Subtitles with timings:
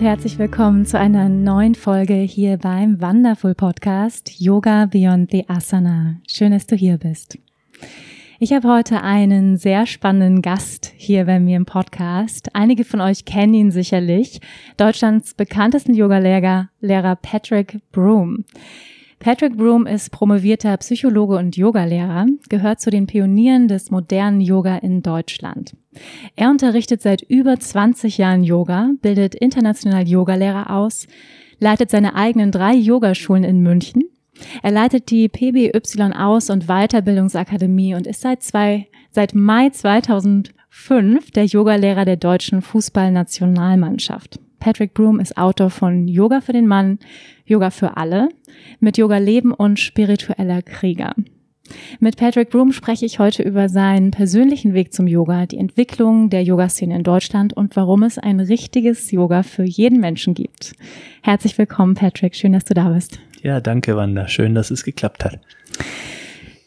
[0.00, 6.16] Und herzlich willkommen zu einer neuen Folge hier beim Wonderful Podcast Yoga Beyond the Asana.
[6.26, 7.36] Schön, dass du hier bist.
[8.38, 12.48] Ich habe heute einen sehr spannenden Gast hier bei mir im Podcast.
[12.54, 14.40] Einige von euch kennen ihn sicherlich.
[14.78, 18.46] Deutschlands bekanntesten Yogalehrer Lehrer Patrick Broom.
[19.20, 25.02] Patrick Broom ist promovierter Psychologe und Yogalehrer, gehört zu den Pionieren des modernen Yoga in
[25.02, 25.76] Deutschland.
[26.36, 31.06] Er unterrichtet seit über 20 Jahren Yoga, bildet international Yogalehrer aus,
[31.58, 34.04] leitet seine eigenen drei Yogaschulen in München.
[34.62, 35.70] Er leitet die PBY
[36.14, 44.40] Aus- und Weiterbildungsakademie und ist seit, zwei, seit Mai 2005 der Yogalehrer der deutschen Fußballnationalmannschaft.
[44.60, 46.98] Patrick Broom ist Autor von Yoga für den Mann,
[47.44, 48.28] Yoga für alle,
[48.78, 51.14] mit Yoga Leben und spiritueller Krieger.
[51.98, 56.42] Mit Patrick Broom spreche ich heute über seinen persönlichen Weg zum Yoga, die Entwicklung der
[56.42, 60.74] Yoga-Szene in Deutschland und warum es ein richtiges Yoga für jeden Menschen gibt.
[61.22, 62.34] Herzlich willkommen, Patrick.
[62.34, 63.20] Schön, dass du da bist.
[63.42, 64.28] Ja, danke, Wanda.
[64.28, 65.38] Schön, dass es geklappt hat.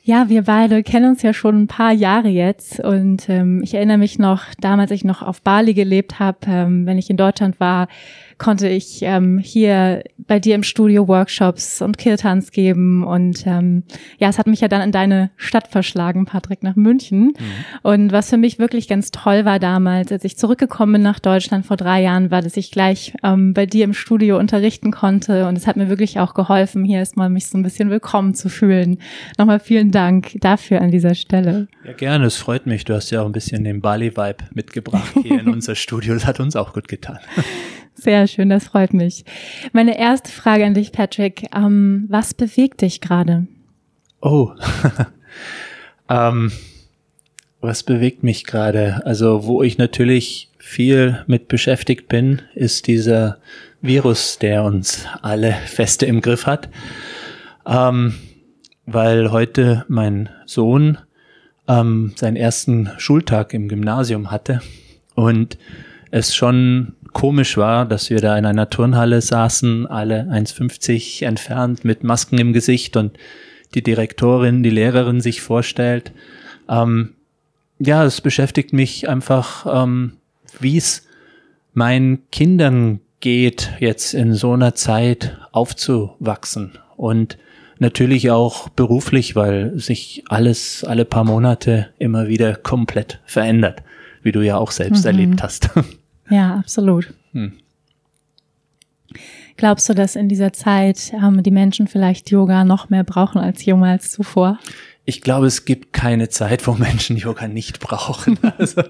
[0.06, 2.78] Ja, wir beide kennen uns ja schon ein paar Jahre jetzt.
[2.82, 6.98] Und ähm, ich erinnere mich noch, damals ich noch auf Bali gelebt habe, ähm, wenn
[6.98, 7.88] ich in Deutschland war,
[8.38, 13.03] konnte ich ähm, hier bei dir im Studio Workshops und Kirtans geben.
[13.03, 13.84] Und ähm,
[14.17, 17.25] ja, es hat mich ja dann in deine Stadt verschlagen, Patrick, nach München.
[17.25, 17.34] Mhm.
[17.81, 21.66] Und was für mich wirklich ganz toll war damals, als ich zurückgekommen bin nach Deutschland
[21.66, 25.47] vor drei Jahren, war, dass ich gleich ähm, bei dir im Studio unterrichten konnte.
[25.47, 28.50] Und es hat mir wirklich auch geholfen, hier erstmal mich so ein bisschen willkommen zu
[28.50, 29.00] fühlen.
[29.38, 31.68] Nochmal vielen Dank dafür an dieser Stelle.
[31.85, 32.25] Ja, gerne.
[32.25, 32.85] Es freut mich.
[32.85, 36.13] Du hast ja auch ein bisschen den Bali-Vibe mitgebracht hier in unser Studio.
[36.13, 37.19] Das hat uns auch gut getan.
[37.96, 39.24] Sehr schön, das freut mich.
[39.72, 41.48] Meine erste Frage an dich, Patrick.
[41.56, 43.48] Ähm, was bewegt dich gerade?
[44.22, 44.52] Oh,
[46.09, 46.52] ähm,
[47.62, 49.02] was bewegt mich gerade?
[49.06, 53.38] Also, wo ich natürlich viel mit beschäftigt bin, ist dieser
[53.82, 56.70] Virus, der uns alle feste im Griff hat.
[57.66, 58.16] Ähm,
[58.86, 60.98] weil heute mein Sohn
[61.68, 64.62] ähm, seinen ersten Schultag im Gymnasium hatte
[65.16, 65.58] und
[66.12, 72.03] es schon komisch war, dass wir da in einer Turnhalle saßen, alle 1,50 entfernt mit
[72.03, 73.18] Masken im Gesicht und
[73.75, 76.12] die Direktorin, die Lehrerin sich vorstellt.
[76.69, 77.16] Ähm,
[77.79, 80.13] ja, es beschäftigt mich einfach, ähm,
[80.59, 81.07] wie es
[81.73, 87.38] meinen Kindern geht, jetzt in so einer Zeit aufzuwachsen und
[87.79, 93.81] natürlich auch beruflich, weil sich alles alle paar Monate immer wieder komplett verändert,
[94.22, 95.07] wie du ja auch selbst mhm.
[95.07, 95.69] erlebt hast.
[96.34, 97.14] Ja, absolut.
[97.34, 97.54] Hm.
[99.56, 103.64] Glaubst du, dass in dieser Zeit ähm, die Menschen vielleicht Yoga noch mehr brauchen als
[103.64, 104.58] jemals zuvor?
[105.06, 108.40] Ich glaube, es gibt keine Zeit, wo Menschen Yoga nicht brauchen.
[108.58, 108.82] Also,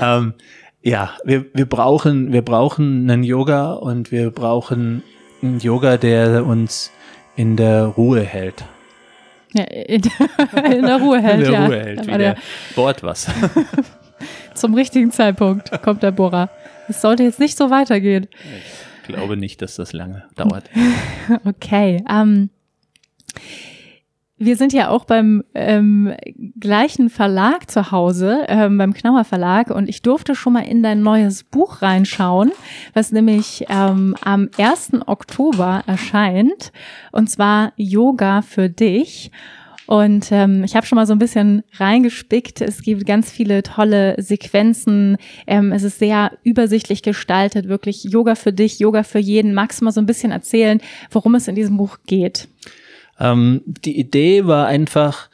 [0.00, 0.32] ähm,
[0.80, 5.02] ja, wir, wir brauchen, wir brauchen einen Yoga und wir brauchen
[5.42, 6.90] einen Yoga, der uns
[7.36, 8.64] in der Ruhe hält.
[9.52, 10.02] Ja, in,
[10.72, 11.66] in der Ruhe hält, in der ja.
[11.66, 12.36] Ruhe hält, wie der
[12.74, 13.32] Bordwasser.
[14.54, 16.48] Zum richtigen Zeitpunkt kommt der Bohrer.
[16.92, 18.28] Es sollte jetzt nicht so weitergehen.
[19.00, 20.68] Ich glaube nicht, dass das lange dauert.
[21.44, 22.04] okay.
[22.08, 22.50] Ähm,
[24.36, 26.14] wir sind ja auch beim ähm,
[26.60, 31.00] gleichen Verlag zu Hause, ähm, beim Knauer Verlag, und ich durfte schon mal in dein
[31.00, 32.52] neues Buch reinschauen,
[32.92, 35.06] was nämlich ähm, am 1.
[35.06, 36.72] Oktober erscheint,
[37.10, 39.30] und zwar Yoga für dich.
[39.86, 42.60] Und ähm, ich habe schon mal so ein bisschen reingespickt.
[42.60, 45.16] Es gibt ganz viele tolle Sequenzen.
[45.46, 49.54] Ähm, es ist sehr übersichtlich gestaltet, wirklich Yoga für dich, Yoga für jeden.
[49.54, 50.80] Magst du mal so ein bisschen erzählen,
[51.10, 52.48] worum es in diesem Buch geht?
[53.18, 55.28] Ähm, die Idee war einfach,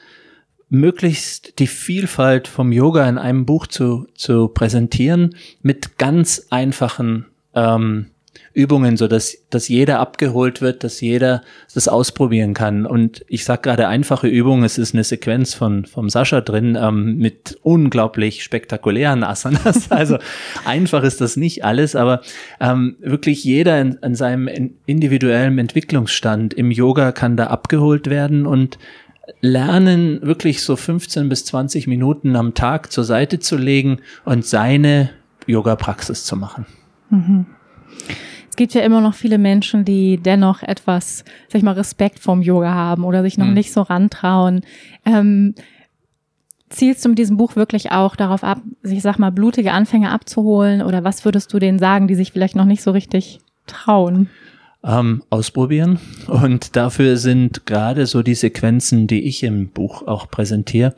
[0.71, 8.07] möglichst die Vielfalt vom Yoga in einem Buch zu, zu präsentieren mit ganz einfachen ähm,
[8.59, 12.87] Übungen, so dass, dass jeder abgeholt wird, dass jeder das ausprobieren kann.
[12.87, 17.19] Und ich sage gerade einfache Übungen, es ist eine Sequenz von vom Sascha drin ähm,
[17.19, 19.89] mit unglaublich spektakulären Asanas.
[19.99, 20.19] Also
[20.65, 22.21] einfach ist das nicht alles, aber
[22.61, 24.49] ähm, wirklich jeder in, in seinem
[24.87, 28.79] individuellen Entwicklungsstand im Yoga kann da abgeholt werden und
[29.41, 35.11] lernen, wirklich so 15 bis 20 Minuten am Tag zur Seite zu legen und seine
[35.47, 36.67] Yoga-Praxis zu machen.
[37.11, 37.47] Mhm.
[38.59, 42.43] Es gibt ja immer noch viele Menschen, die dennoch etwas, sag ich mal, Respekt vorm
[42.43, 43.55] Yoga haben oder sich noch mhm.
[43.55, 44.63] nicht so rantrauen.
[45.07, 45.55] Ähm,
[46.69, 50.83] zielst du mit diesem Buch wirklich auch darauf ab, ich sag mal, blutige Anfänger abzuholen?
[50.83, 53.39] Oder was würdest du denen sagen, die sich vielleicht noch nicht so richtig
[53.69, 54.29] trauen?
[54.83, 56.01] Ähm, ausprobieren.
[56.27, 60.97] Und dafür sind gerade so die Sequenzen, die ich im Buch auch präsentiere,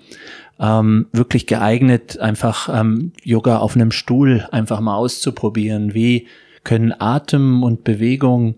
[0.59, 5.93] ähm, wirklich geeignet, einfach ähm, Yoga auf einem Stuhl einfach mal auszuprobieren.
[5.93, 6.27] Wie
[6.65, 8.57] können Atem und Bewegung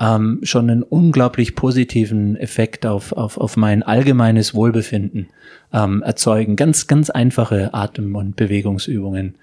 [0.00, 5.28] ähm, schon einen unglaublich positiven Effekt auf, auf, auf mein allgemeines Wohlbefinden
[5.72, 6.56] ähm, erzeugen.
[6.56, 9.36] Ganz, ganz einfache Atem- und Bewegungsübungen.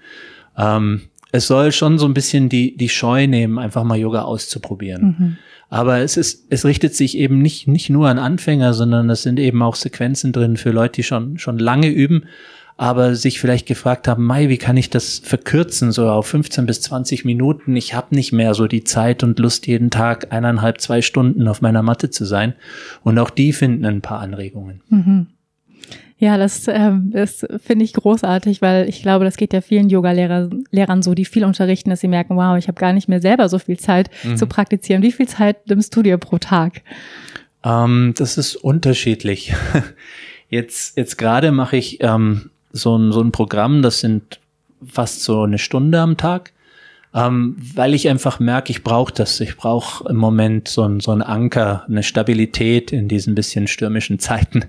[0.56, 1.02] Ähm,
[1.32, 5.16] es soll schon so ein bisschen die, die Scheu nehmen, einfach mal Yoga auszuprobieren.
[5.18, 5.36] Mhm.
[5.70, 9.38] Aber es ist, es richtet sich eben nicht, nicht nur an Anfänger, sondern es sind
[9.38, 12.24] eben auch Sequenzen drin für Leute, die schon, schon lange üben,
[12.76, 16.80] aber sich vielleicht gefragt haben, Mai, wie kann ich das verkürzen, so auf 15 bis
[16.82, 17.76] 20 Minuten?
[17.76, 21.60] Ich habe nicht mehr so die Zeit und Lust, jeden Tag eineinhalb, zwei Stunden auf
[21.60, 22.54] meiner Matte zu sein.
[23.02, 24.80] Und auch die finden ein paar Anregungen.
[24.88, 25.26] Mhm.
[26.18, 31.02] Ja, das, ähm, das finde ich großartig, weil ich glaube, das geht ja vielen Yoga-Lehrern
[31.02, 33.58] so, die viel unterrichten, dass sie merken, wow, ich habe gar nicht mehr selber so
[33.58, 34.36] viel Zeit mhm.
[34.36, 35.02] zu praktizieren.
[35.02, 36.82] Wie viel Zeit nimmst du dir pro Tag?
[37.64, 39.52] Ähm, das ist unterschiedlich.
[40.48, 44.40] Jetzt, jetzt gerade mache ich ähm, so, ein, so ein Programm, das sind
[44.86, 46.52] fast so eine Stunde am Tag,
[47.14, 49.40] ähm, weil ich einfach merke, ich brauche das.
[49.40, 54.18] Ich brauche im Moment so ein, so ein Anker, eine Stabilität in diesen bisschen stürmischen
[54.18, 54.64] Zeiten.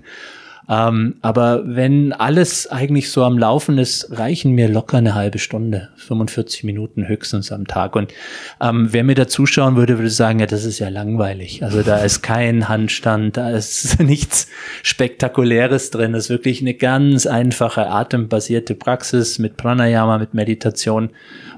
[0.68, 5.90] Ähm, aber wenn alles eigentlich so am Laufen ist, reichen mir locker eine halbe Stunde,
[5.96, 7.96] 45 Minuten höchstens am Tag.
[7.96, 8.12] Und
[8.60, 11.62] ähm, wer mir da zuschauen würde, würde sagen, ja, das ist ja langweilig.
[11.62, 14.48] Also da ist kein Handstand, da ist nichts
[14.82, 16.12] Spektakuläres drin.
[16.12, 21.10] Das ist wirklich eine ganz einfache atembasierte Praxis mit Pranayama, mit Meditation,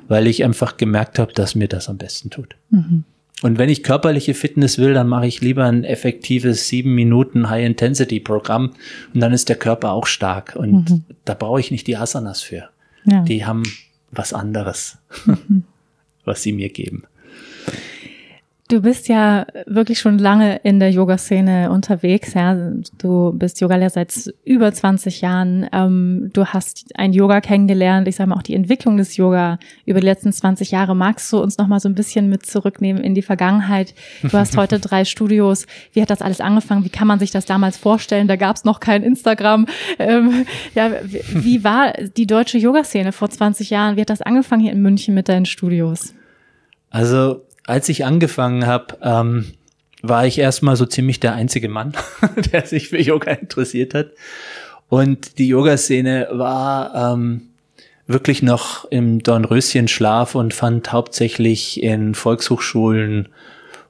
[0.09, 2.57] weil ich einfach gemerkt habe, dass mir das am besten tut.
[2.71, 3.05] Mhm.
[3.43, 8.73] Und wenn ich körperliche Fitness will, dann mache ich lieber ein effektives sieben Minuten High-Intensity-Programm
[9.13, 10.57] und dann ist der Körper auch stark.
[10.57, 11.05] Und mhm.
[11.27, 12.71] da brauche ich nicht die Asanas für.
[13.05, 13.23] Ja.
[13.23, 13.63] Die haben
[14.11, 15.65] was anderes, mhm.
[16.25, 17.05] was sie mir geben.
[18.69, 22.35] Du bist ja wirklich schon lange in der Yoga-Szene unterwegs.
[22.35, 22.57] Ja.
[22.99, 25.69] Du bist Yogalehrer seit über 20 Jahren.
[25.73, 28.09] Ähm, du hast ein Yoga kennengelernt.
[28.09, 30.97] Ich sage mal auch die Entwicklung des Yoga über die letzten 20 Jahre.
[30.97, 33.95] Magst du uns noch mal so ein bisschen mit zurücknehmen in die Vergangenheit?
[34.23, 35.67] Du hast heute drei Studios.
[35.93, 36.85] Wie hat das alles angefangen?
[36.85, 38.27] Wie kann man sich das damals vorstellen?
[38.27, 39.67] Da gab es noch kein Instagram.
[40.01, 43.97] Ähm, ja, wie, wie war die deutsche Yoga-Szene vor 20 Jahren?
[43.97, 46.15] Wie hat das angefangen hier in München mit deinen Studios?
[46.91, 49.53] Also als ich angefangen habe, ähm,
[50.03, 51.93] war ich erstmal so ziemlich der einzige Mann,
[52.53, 54.11] der sich für Yoga interessiert hat.
[54.89, 57.49] Und die Yoga-Szene war ähm,
[58.07, 63.29] wirklich noch im Dornröschenschlaf und fand hauptsächlich in Volkshochschulen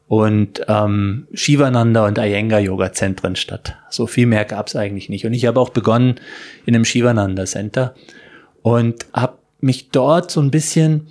[0.08, 3.76] und ähm, Shivananda und Iyengar-Yoga-Zentren statt.
[3.90, 5.26] So viel mehr gab's eigentlich nicht.
[5.26, 6.14] Und ich habe auch begonnen
[6.64, 7.94] in einem Shivananda-Center
[8.62, 11.08] und habe mich dort so ein bisschen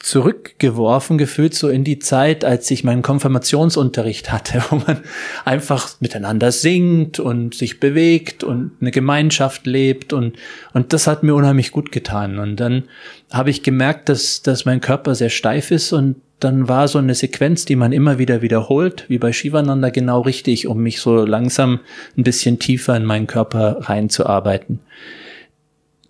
[0.00, 4.98] zurückgeworfen gefühlt so in die Zeit, als ich meinen Konfirmationsunterricht hatte, wo man
[5.44, 10.12] einfach miteinander singt und sich bewegt und eine Gemeinschaft lebt.
[10.12, 10.36] Und
[10.72, 12.38] und das hat mir unheimlich gut getan.
[12.38, 12.84] Und dann
[13.32, 15.92] habe ich gemerkt, dass dass mein Körper sehr steif ist.
[15.92, 20.20] Und dann war so eine Sequenz, die man immer wieder wiederholt, wie bei Shivananda genau
[20.20, 21.80] richtig, um mich so langsam
[22.16, 24.78] ein bisschen tiefer in meinen Körper reinzuarbeiten.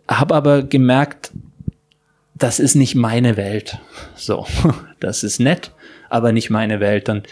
[0.07, 1.33] Hab aber gemerkt,
[2.39, 3.79] das ist nicht meine Welt.
[4.15, 4.47] So,
[5.01, 5.73] das ist nett,
[6.09, 7.09] aber nicht meine Welt.
[7.09, 7.27] Und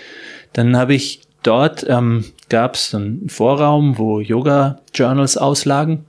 [0.52, 6.04] dann habe ich dort, ähm, gab es einen Vorraum, wo Yoga-Journals auslagen,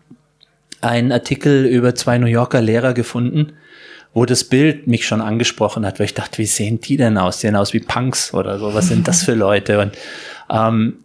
[0.82, 3.54] einen Artikel über zwei New Yorker Lehrer gefunden,
[4.14, 7.38] wo das Bild mich schon angesprochen hat, weil ich dachte, wie sehen die denn aus?
[7.38, 9.80] Die sehen aus wie Punks oder so, was sind das für Leute?
[9.80, 9.98] Und
[10.50, 11.00] ähm,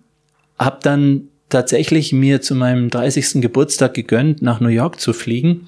[0.59, 3.43] habe dann tatsächlich mir zu meinem 30.
[3.43, 5.67] Geburtstag gegönnt, nach New York zu fliegen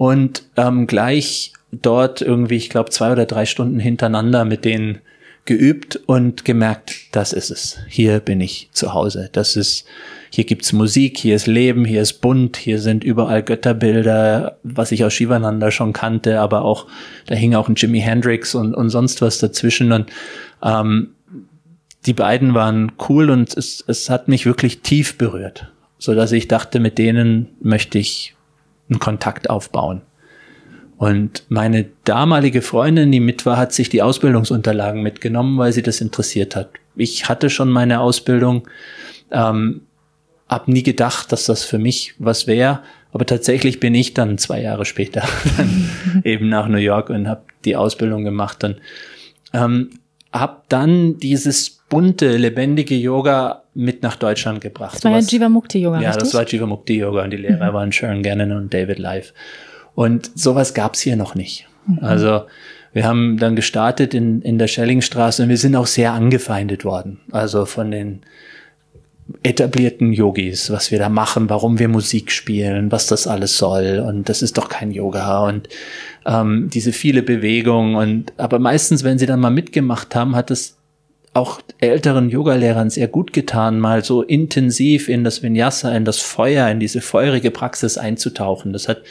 [0.00, 5.00] und ähm, gleich dort irgendwie, ich glaube, zwei oder drei Stunden hintereinander mit denen
[5.44, 7.80] geübt und gemerkt, das ist es.
[7.86, 9.28] Hier bin ich zu Hause.
[9.30, 9.84] Das ist,
[10.30, 15.04] hier gibt's Musik, hier ist Leben, hier ist bunt, hier sind überall Götterbilder, was ich
[15.04, 16.86] aus Shivananda schon kannte, aber auch,
[17.26, 20.08] da hing auch ein Jimi Hendrix und, und sonst was dazwischen und
[20.62, 21.10] ähm,
[22.06, 26.48] die beiden waren cool und es, es hat mich wirklich tief berührt, so dass ich
[26.48, 28.34] dachte, mit denen möchte ich
[28.90, 30.02] einen Kontakt aufbauen.
[31.00, 36.02] Und meine damalige Freundin, die mit war, hat sich die Ausbildungsunterlagen mitgenommen, weil sie das
[36.02, 36.68] interessiert hat.
[36.94, 38.68] Ich hatte schon meine Ausbildung,
[39.30, 39.82] ähm,
[40.46, 42.80] hab nie gedacht, dass das für mich was wäre,
[43.12, 45.22] Aber tatsächlich bin ich dann zwei Jahre später
[45.56, 45.90] dann
[46.24, 48.76] eben nach New York und habe die Ausbildung gemacht und
[49.52, 49.90] ähm,
[50.32, 54.96] habe dann dieses bunte, lebendige Yoga mit nach Deutschland gebracht.
[54.96, 57.74] Das war ja Jivamukti Yoga, Ja, das war Jivamukti Yoga und die Lehrer mhm.
[57.74, 59.32] waren Sharon Gannon und David Live.
[59.94, 61.66] Und sowas gab's hier noch nicht.
[61.86, 61.98] Mhm.
[62.00, 62.42] Also
[62.92, 67.20] wir haben dann gestartet in, in der Schellingstraße und wir sind auch sehr angefeindet worden.
[67.30, 68.22] Also von den
[69.42, 74.04] etablierten Yogis, was wir da machen, warum wir Musik spielen, was das alles soll.
[74.06, 75.46] Und das ist doch kein Yoga.
[75.46, 75.68] Und
[76.26, 77.94] ähm, diese viele Bewegungen.
[77.94, 80.76] Und aber meistens, wenn sie dann mal mitgemacht haben, hat es
[81.32, 86.68] auch älteren Yogalehrern sehr gut getan, mal so intensiv in das Vinyasa, in das Feuer,
[86.68, 88.72] in diese feurige Praxis einzutauchen.
[88.72, 89.02] Das hat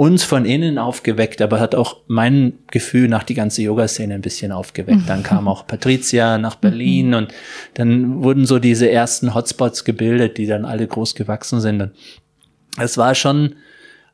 [0.00, 4.50] uns von innen aufgeweckt, aber hat auch mein Gefühl nach die ganze Yoga-Szene ein bisschen
[4.50, 5.06] aufgeweckt.
[5.06, 7.14] Dann kam auch Patricia nach Berlin mhm.
[7.14, 7.34] und
[7.74, 11.82] dann wurden so diese ersten Hotspots gebildet, die dann alle groß gewachsen sind.
[11.82, 11.90] Und
[12.78, 13.56] es war schon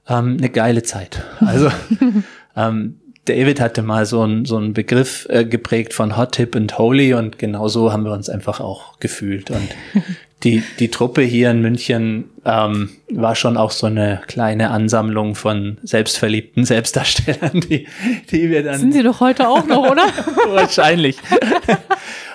[0.08, 1.22] ähm, eine geile Zeit.
[1.38, 1.70] Also
[2.56, 6.78] ähm, David hatte mal so einen so einen Begriff äh, geprägt von Hot Tip und
[6.78, 9.52] Holy und genauso haben wir uns einfach auch gefühlt.
[9.52, 9.68] Und
[10.44, 15.78] die, die Truppe hier in München ähm, war schon auch so eine kleine Ansammlung von
[15.82, 17.86] selbstverliebten Selbstdarstellern, die,
[18.30, 18.78] die wir dann.
[18.78, 20.06] Sind sie doch heute auch noch, oder?
[20.48, 21.16] Wahrscheinlich.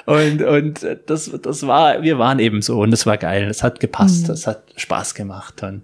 [0.06, 3.48] und, und das, das war, wir waren eben so und es war geil.
[3.50, 4.52] Es hat gepasst, es mhm.
[4.52, 5.62] hat Spaß gemacht.
[5.62, 5.84] Und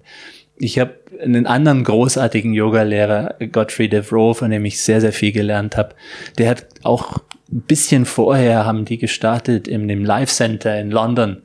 [0.58, 5.78] ich habe einen anderen großartigen Yoga-Lehrer, Godfrey DeVroe, von dem ich sehr, sehr viel gelernt
[5.78, 5.94] habe.
[6.40, 7.20] Der hat auch
[7.52, 11.44] ein bisschen vorher haben die gestartet in dem Live Center in London.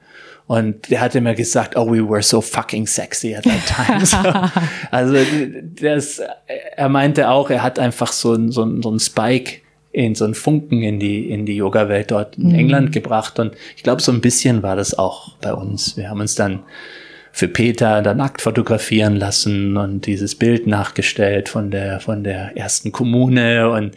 [0.53, 4.05] Und der hatte mir gesagt, oh, we were so fucking sexy at that time.
[4.05, 4.19] So,
[4.91, 5.17] also
[5.81, 6.21] das,
[6.77, 10.27] er meinte auch, er hat einfach so ein, so ein, so ein Spike in so
[10.27, 12.55] einen Funken in die, in die Yoga-Welt dort in mhm.
[12.55, 13.39] England gebracht.
[13.39, 15.97] Und ich glaube, so ein bisschen war das auch bei uns.
[15.97, 16.65] Wir haben uns dann
[17.33, 22.93] für Peter da nackt fotografieren lassen und dieses Bild nachgestellt von der, von der ersten
[22.93, 23.93] Kommune und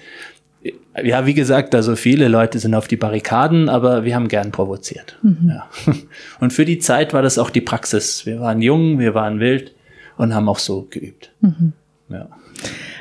[1.04, 5.18] ja, wie gesagt, also viele Leute sind auf die Barrikaden, aber wir haben gern provoziert.
[5.22, 5.50] Mhm.
[5.50, 5.70] Ja.
[6.40, 8.26] Und für die Zeit war das auch die Praxis.
[8.26, 9.74] Wir waren jung, wir waren wild
[10.18, 11.32] und haben auch so geübt.
[11.42, 11.74] Mhm.
[12.10, 12.30] Ja.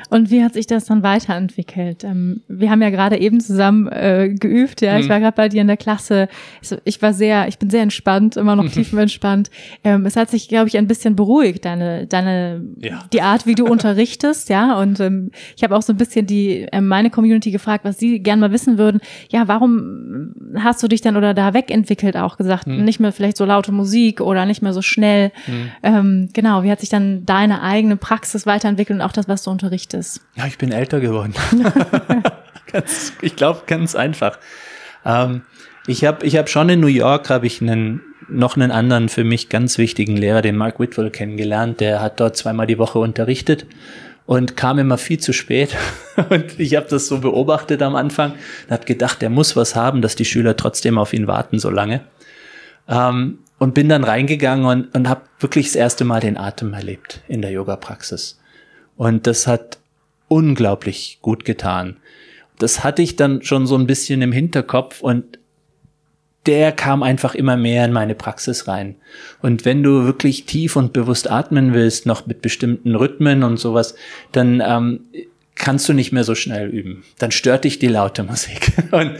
[0.09, 2.03] Und wie hat sich das dann weiterentwickelt?
[2.03, 4.97] Ähm, wir haben ja gerade eben zusammen äh, geübt, ja.
[4.99, 5.09] Ich mhm.
[5.09, 6.27] war gerade bei dir in der Klasse.
[6.61, 9.49] Ich, ich, war sehr, ich bin sehr entspannt, immer noch tiefenentspannt.
[9.83, 13.03] Ähm, es hat sich, glaube ich, ein bisschen beruhigt, deine, deine, ja.
[13.11, 14.79] die Art, wie du unterrichtest, ja.
[14.79, 18.19] Und ähm, ich habe auch so ein bisschen die, äh, meine Community gefragt, was sie
[18.19, 19.01] gerne mal wissen würden.
[19.29, 22.83] Ja, warum hast du dich dann oder da wegentwickelt auch gesagt, mhm.
[22.83, 25.31] nicht mehr vielleicht so laute Musik oder nicht mehr so schnell.
[25.47, 25.71] Mhm.
[25.83, 29.51] Ähm, genau, wie hat sich dann deine eigene Praxis weiterentwickelt und auch das, was du
[29.51, 29.94] unterrichtest?
[29.95, 30.21] Ist?
[30.35, 31.33] Ja, ich bin älter geworden.
[32.71, 34.37] ganz, ich glaube, ganz einfach.
[35.05, 35.41] Ähm,
[35.87, 39.23] ich habe ich hab schon in New York habe ich einen noch einen anderen für
[39.23, 41.79] mich ganz wichtigen Lehrer, den Mark Whitwell, kennengelernt.
[41.79, 43.65] Der hat dort zweimal die Woche unterrichtet
[44.25, 45.75] und kam immer viel zu spät.
[46.29, 50.01] Und ich habe das so beobachtet am Anfang und habe gedacht, der muss was haben,
[50.01, 52.01] dass die Schüler trotzdem auf ihn warten so lange.
[52.87, 57.21] Ähm, und bin dann reingegangen und, und habe wirklich das erste Mal den Atem erlebt
[57.27, 58.39] in der Yoga-Praxis.
[58.95, 59.77] Und das hat
[60.27, 61.97] unglaublich gut getan.
[62.57, 65.39] Das hatte ich dann schon so ein bisschen im Hinterkopf und
[66.45, 68.95] der kam einfach immer mehr in meine Praxis rein.
[69.41, 73.95] Und wenn du wirklich tief und bewusst atmen willst, noch mit bestimmten Rhythmen und sowas,
[74.31, 75.01] dann ähm,
[75.55, 77.03] kannst du nicht mehr so schnell üben.
[77.17, 78.73] Dann stört dich die laute Musik.
[78.91, 79.15] Und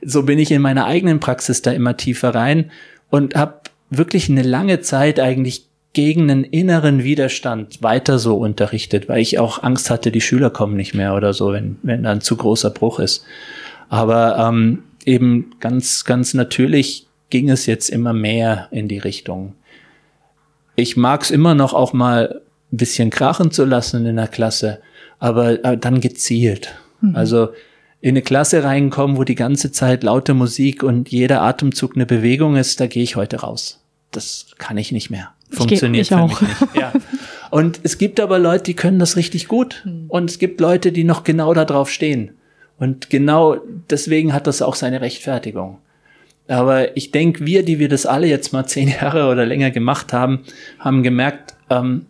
[0.00, 2.70] so bin ich in meiner eigenen Praxis da immer tiefer rein
[3.10, 9.20] und habe wirklich eine lange Zeit eigentlich gegen einen inneren Widerstand weiter so unterrichtet, weil
[9.20, 12.22] ich auch Angst hatte, die Schüler kommen nicht mehr oder so, wenn, wenn da ein
[12.22, 13.24] zu großer Bruch ist.
[13.88, 19.54] Aber ähm, eben ganz, ganz natürlich ging es jetzt immer mehr in die Richtung.
[20.76, 22.40] Ich mag es immer noch auch mal
[22.72, 24.80] ein bisschen krachen zu lassen in der Klasse,
[25.18, 26.74] aber, aber dann gezielt.
[27.02, 27.14] Mhm.
[27.14, 27.50] Also
[28.00, 32.56] in eine Klasse reinkommen, wo die ganze Zeit laute Musik und jeder Atemzug eine Bewegung
[32.56, 33.84] ist, da gehe ich heute raus.
[34.10, 36.74] Das kann ich nicht mehr funktioniert für mich nicht.
[36.74, 36.92] Ja.
[37.50, 39.82] Und es gibt aber Leute, die können das richtig gut.
[39.84, 40.06] Hm.
[40.08, 42.32] Und es gibt Leute, die noch genau darauf stehen.
[42.78, 43.58] Und genau
[43.90, 45.78] deswegen hat das auch seine Rechtfertigung.
[46.48, 50.12] Aber ich denke, wir, die wir das alle jetzt mal zehn Jahre oder länger gemacht
[50.12, 50.40] haben,
[50.78, 52.06] haben gemerkt, ähm,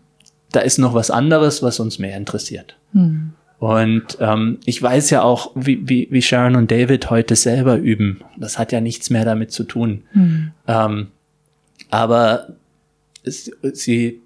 [0.53, 2.77] da ist noch was anderes, was uns mehr interessiert.
[2.93, 3.33] Hm.
[3.59, 8.21] Und ähm, ich weiß ja auch, wie, wie, wie Sharon und David heute selber üben.
[8.37, 10.03] Das hat ja nichts mehr damit zu tun.
[10.13, 10.51] Hm.
[10.67, 11.09] Ähm,
[11.91, 12.49] aber
[13.25, 14.21] es, sie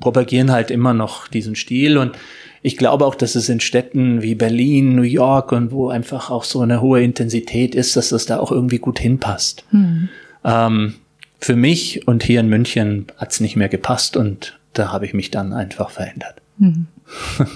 [0.00, 2.16] propagieren halt immer noch diesen Stil und
[2.62, 6.44] ich glaube auch, dass es in Städten wie Berlin, New York und wo einfach auch
[6.44, 9.64] so eine hohe Intensität ist, dass das da auch irgendwie gut hinpasst.
[9.70, 10.08] Mhm.
[10.44, 10.94] Ähm,
[11.38, 15.30] für mich und hier in München hat's nicht mehr gepasst und da habe ich mich
[15.30, 16.36] dann einfach verändert.
[16.58, 16.86] Mhm.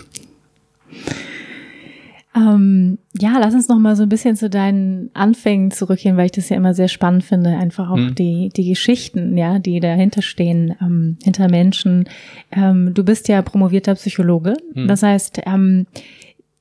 [2.35, 6.33] ähm, ja, lass uns noch mal so ein bisschen zu deinen Anfängen zurückgehen, weil ich
[6.33, 8.14] das ja immer sehr spannend finde, einfach auch mhm.
[8.17, 12.09] die, die Geschichten, ja, die dahinter stehen, ähm, hinter Menschen.
[12.50, 14.57] Ähm, du bist ja promovierter Psychologe.
[14.75, 14.88] Mhm.
[14.88, 15.87] Das heißt, ähm,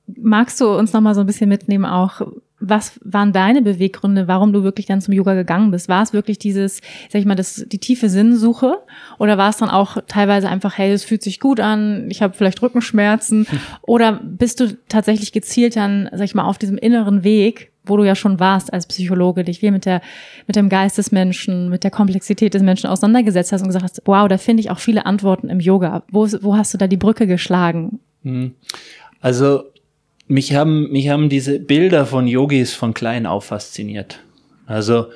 [0.06, 2.22] magst du uns noch mal so ein bisschen mitnehmen, auch
[2.66, 5.90] was waren deine Beweggründe, warum du wirklich dann zum Yoga gegangen bist?
[5.90, 6.80] War es wirklich dieses,
[7.10, 8.80] sag ich mal, das, die tiefe Sinnsuche?
[9.20, 12.34] Oder war es dann auch teilweise einfach, hey, es fühlt sich gut an, ich habe
[12.34, 13.48] vielleicht Rückenschmerzen?
[13.82, 18.04] Oder bist du tatsächlich gezielt dann, sag ich mal, auf diesem inneren Weg, wo du
[18.04, 20.02] ja schon warst als Psychologe, dich viel mit der,
[20.48, 24.02] mit dem Geist des Menschen, mit der Komplexität des Menschen auseinandergesetzt hast und gesagt hast,
[24.06, 26.04] wow, da finde ich auch viele Antworten im Yoga.
[26.10, 28.00] Wo, wo hast du da die Brücke geschlagen?
[28.24, 28.54] Hm.
[29.20, 29.66] Also
[30.28, 34.20] mich haben, mich haben diese Bilder von Yogis von klein auf fasziniert.
[34.66, 35.08] Also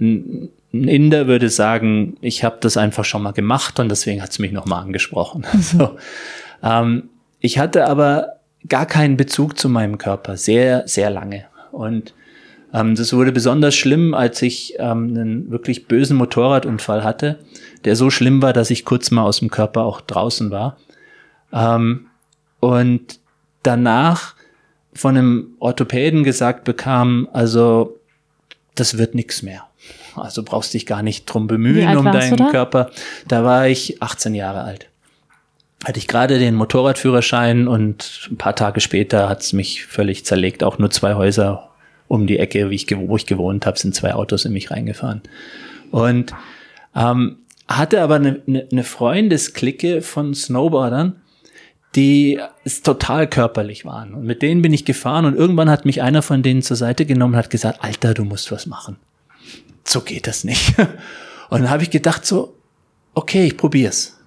[0.00, 4.38] ein Inder würde sagen, ich habe das einfach schon mal gemacht und deswegen hat es
[4.38, 5.46] mich nochmal angesprochen.
[5.60, 5.96] so.
[6.62, 7.08] ähm,
[7.40, 8.34] ich hatte aber
[8.68, 11.46] gar keinen Bezug zu meinem Körper, sehr, sehr lange.
[11.72, 12.14] Und
[12.74, 17.38] ähm, das wurde besonders schlimm, als ich ähm, einen wirklich bösen Motorradunfall hatte,
[17.84, 20.76] der so schlimm war, dass ich kurz mal aus dem Körper auch draußen war.
[21.52, 22.06] Ähm,
[22.60, 23.20] und
[23.62, 24.34] danach
[24.98, 28.00] von einem Orthopäden gesagt bekam, also
[28.74, 29.62] das wird nichts mehr.
[30.16, 32.50] Also brauchst dich gar nicht drum bemühen um deinen da?
[32.50, 32.90] Körper.
[33.28, 34.88] Da war ich 18 Jahre alt.
[35.84, 40.64] Hatte ich gerade den Motorradführerschein und ein paar Tage später hat's mich völlig zerlegt.
[40.64, 41.70] Auch nur zwei Häuser
[42.08, 45.22] um die Ecke, wie ich, wo ich gewohnt habe, sind zwei Autos in mich reingefahren.
[45.92, 46.34] Und
[46.96, 47.36] ähm,
[47.68, 51.20] hatte aber eine, eine, eine Freundesklicke von Snowboardern,
[51.94, 54.14] die es total körperlich waren.
[54.14, 57.06] Und mit denen bin ich gefahren und irgendwann hat mich einer von denen zur Seite
[57.06, 58.96] genommen und hat gesagt, Alter, du musst was machen.
[59.84, 60.74] So geht das nicht.
[61.50, 62.54] Und dann habe ich gedacht so,
[63.14, 64.18] okay, ich probier's.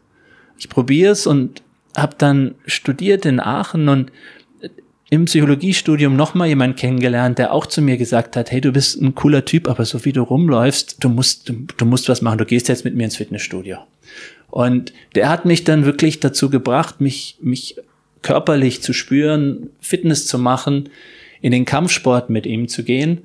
[0.57, 1.61] Ich probier's und
[1.95, 4.11] habe dann studiert in Aachen und
[5.11, 9.13] im Psychologiestudium nochmal jemand kennengelernt, der auch zu mir gesagt hat, hey, du bist ein
[9.13, 12.45] cooler Typ, aber so wie du rumläufst, du musst, du, du musst was machen, du
[12.45, 13.77] gehst jetzt mit mir ins Fitnessstudio.
[14.51, 17.77] Und der hat mich dann wirklich dazu gebracht, mich, mich
[18.21, 20.89] körperlich zu spüren, Fitness zu machen,
[21.41, 23.23] in den Kampfsport mit ihm zu gehen.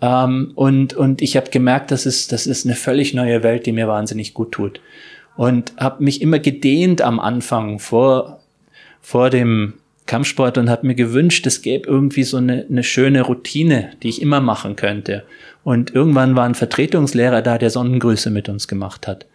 [0.00, 3.72] Ähm, und, und ich habe gemerkt, das ist, das ist eine völlig neue Welt, die
[3.72, 4.80] mir wahnsinnig gut tut.
[5.36, 8.40] Und habe mich immer gedehnt am Anfang vor,
[9.00, 13.90] vor dem Kampfsport und habe mir gewünscht, es gäbe irgendwie so eine, eine schöne Routine,
[14.02, 15.24] die ich immer machen könnte.
[15.64, 19.26] Und irgendwann war ein Vertretungslehrer da, der Sonnengrüße mit uns gemacht hat.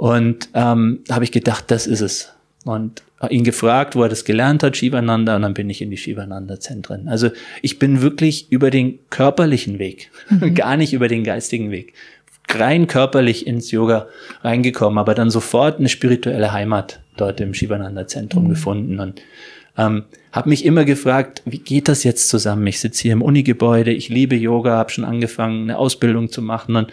[0.00, 2.32] Und ähm, habe ich gedacht, das ist es.
[2.64, 5.98] Und ihn gefragt, wo er das gelernt hat, Shivananda, und dann bin ich in die
[5.98, 7.06] Shivananda-Zentren.
[7.06, 7.28] Also
[7.60, 10.54] ich bin wirklich über den körperlichen Weg, mhm.
[10.54, 11.92] gar nicht über den geistigen Weg,
[12.48, 14.06] rein körperlich ins Yoga
[14.40, 18.48] reingekommen, aber dann sofort eine spirituelle Heimat dort im Shivananda-Zentrum mhm.
[18.48, 19.20] gefunden und
[19.76, 22.66] ähm, habe mich immer gefragt, wie geht das jetzt zusammen?
[22.68, 26.76] Ich sitze hier im Unigebäude, ich liebe Yoga, habe schon angefangen, eine Ausbildung zu machen
[26.76, 26.90] und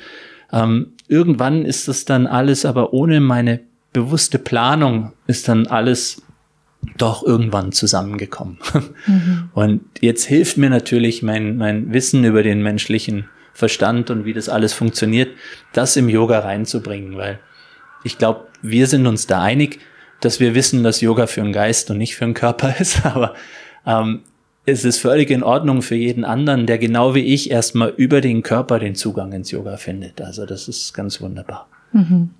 [0.51, 3.59] ähm, irgendwann ist das dann alles, aber ohne meine
[3.93, 6.21] bewusste Planung ist dann alles
[6.97, 8.59] doch irgendwann zusammengekommen.
[9.07, 9.49] Mhm.
[9.53, 14.49] Und jetzt hilft mir natürlich mein, mein Wissen über den menschlichen Verstand und wie das
[14.49, 15.31] alles funktioniert,
[15.73, 17.39] das im Yoga reinzubringen, weil
[18.03, 19.79] ich glaube, wir sind uns da einig,
[20.21, 23.33] dass wir wissen, dass Yoga für den Geist und nicht für den Körper ist, aber
[23.85, 24.21] ähm,
[24.67, 28.43] es ist völlig in Ordnung für jeden anderen, der genau wie ich erstmal über den
[28.43, 30.19] Körper den Zugang ins Yoga findet.
[30.19, 31.67] Also das ist ganz wunderbar.
[31.93, 32.31] Mhm.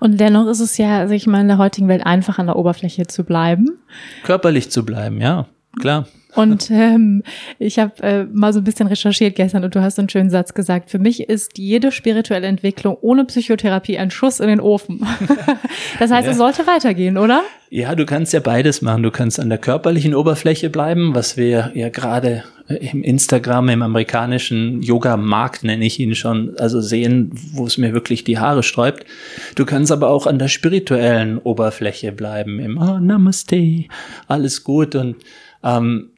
[0.00, 2.56] Und dennoch ist es ja, sag ich mal, in der heutigen Welt einfach an der
[2.56, 3.78] Oberfläche zu bleiben.
[4.24, 5.46] Körperlich zu bleiben, ja,
[5.80, 6.06] klar.
[6.34, 7.22] Und ähm,
[7.58, 10.54] ich habe äh, mal so ein bisschen recherchiert gestern und du hast einen schönen Satz
[10.54, 10.90] gesagt.
[10.90, 15.04] Für mich ist jede spirituelle Entwicklung ohne Psychotherapie ein Schuss in den Ofen.
[15.98, 16.32] das heißt, ja.
[16.32, 17.42] es sollte weitergehen, oder?
[17.70, 19.02] Ja, du kannst ja beides machen.
[19.02, 24.82] Du kannst an der körperlichen Oberfläche bleiben, was wir ja gerade im Instagram, im amerikanischen
[24.82, 29.06] Yoga-Markt nenne ich ihn schon, also sehen, wo es mir wirklich die Haare sträubt.
[29.54, 33.84] Du kannst aber auch an der spirituellen Oberfläche bleiben, im oh, Namaste,
[34.26, 35.16] alles gut und
[35.62, 36.10] ähm,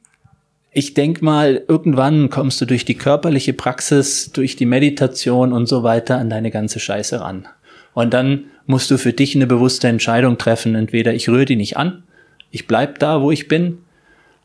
[0.73, 5.83] ich denke mal, irgendwann kommst du durch die körperliche Praxis, durch die Meditation und so
[5.83, 7.47] weiter an deine ganze Scheiße ran.
[7.93, 10.75] Und dann musst du für dich eine bewusste Entscheidung treffen.
[10.75, 12.03] Entweder ich rühre die nicht an,
[12.51, 13.79] ich bleib da, wo ich bin,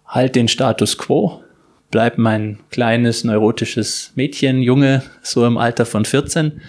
[0.07, 1.43] halt den Status quo,
[1.91, 6.61] bleib mein kleines neurotisches Mädchen, Junge, so im Alter von 14,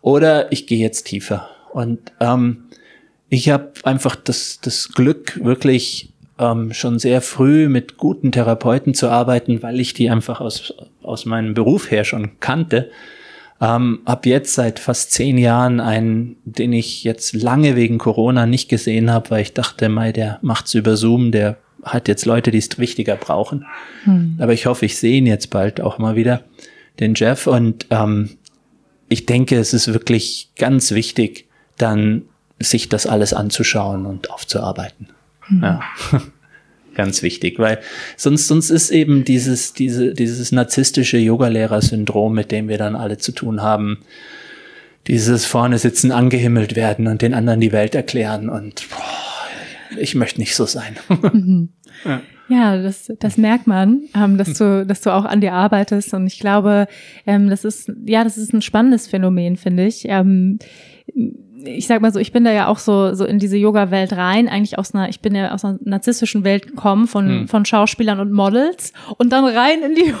[0.00, 1.48] oder ich gehe jetzt tiefer.
[1.72, 2.64] Und ähm,
[3.28, 9.08] ich habe einfach das, das Glück, wirklich ähm, schon sehr früh mit guten Therapeuten zu
[9.08, 12.90] arbeiten, weil ich die einfach aus, aus meinem Beruf her schon kannte.
[13.60, 18.68] Ähm, hab jetzt seit fast zehn Jahren einen, den ich jetzt lange wegen Corona nicht
[18.68, 22.58] gesehen habe, weil ich dachte, mei, der macht's über Zoom, der hat jetzt Leute, die
[22.58, 23.64] es wichtiger brauchen.
[24.04, 24.36] Hm.
[24.40, 26.42] Aber ich hoffe, ich sehe ihn jetzt bald auch mal wieder,
[27.00, 27.46] den Jeff.
[27.46, 28.36] Und ähm,
[29.08, 31.46] ich denke, es ist wirklich ganz wichtig,
[31.78, 32.22] dann
[32.58, 35.08] sich das alles anzuschauen und aufzuarbeiten.
[35.48, 35.62] Hm.
[35.62, 35.80] Ja.
[36.94, 37.78] ganz wichtig, weil
[38.16, 43.32] sonst, sonst ist eben dieses, diese, dieses narzisstische Yogalehrer-Syndrom, mit dem wir dann alle zu
[43.32, 43.98] tun haben,
[45.06, 50.40] dieses vorne sitzen, angehimmelt werden und den anderen die Welt erklären und boah, ich möchte
[50.40, 50.96] nicht so sein.
[51.08, 51.68] Mhm.
[52.04, 52.22] ja.
[52.48, 56.14] Ja, das, das merkt man, ähm, dass du, dass du auch an dir arbeitest.
[56.14, 56.86] Und ich glaube,
[57.26, 60.04] ähm, das ist, ja, das ist ein spannendes Phänomen, finde ich.
[60.08, 60.58] Ähm,
[61.64, 64.48] ich sag mal so, ich bin da ja auch so, so in diese Yoga-Welt rein,
[64.48, 67.48] eigentlich aus einer, ich bin ja aus einer narzisstischen Welt gekommen von, hm.
[67.48, 70.14] von Schauspielern und Models und dann rein in die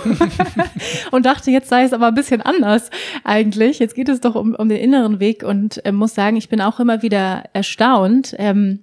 [1.10, 2.90] und dachte, jetzt sei es aber ein bisschen anders
[3.24, 3.78] eigentlich.
[3.78, 6.60] Jetzt geht es doch um, um den inneren Weg und äh, muss sagen, ich bin
[6.60, 8.80] auch immer wieder erstaunt, ähm,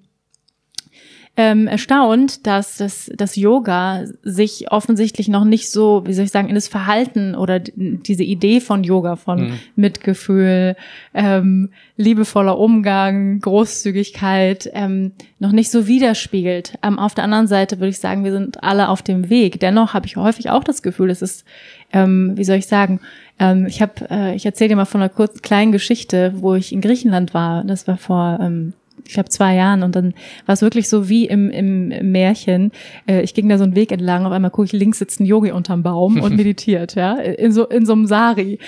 [1.35, 6.47] ähm, erstaunt, dass das, das Yoga sich offensichtlich noch nicht so, wie soll ich sagen,
[6.47, 9.59] in das Verhalten oder diese Idee von Yoga, von mhm.
[9.75, 10.75] Mitgefühl,
[11.15, 16.77] ähm, liebevoller Umgang, Großzügigkeit, ähm, noch nicht so widerspiegelt.
[16.83, 19.59] Ähm, auf der anderen Seite würde ich sagen, wir sind alle auf dem Weg.
[19.59, 21.45] Dennoch habe ich häufig auch das Gefühl, es ist,
[21.91, 22.99] ähm, wie soll ich sagen,
[23.39, 26.71] ähm, ich habe, äh, ich erzähle dir mal von einer kurzen kleinen Geschichte, wo ich
[26.73, 27.63] in Griechenland war.
[27.63, 28.73] Das war vor ähm,
[29.05, 29.83] ich glaube, zwei Jahren.
[29.83, 30.13] Und dann
[30.45, 32.71] war es wirklich so wie im, im, im Märchen.
[33.07, 35.25] Äh, ich ging da so einen Weg entlang, auf einmal gucke ich, links sitzt ein
[35.25, 38.59] Yogi unterm Baum und meditiert, ja, in so, in so einem Sari.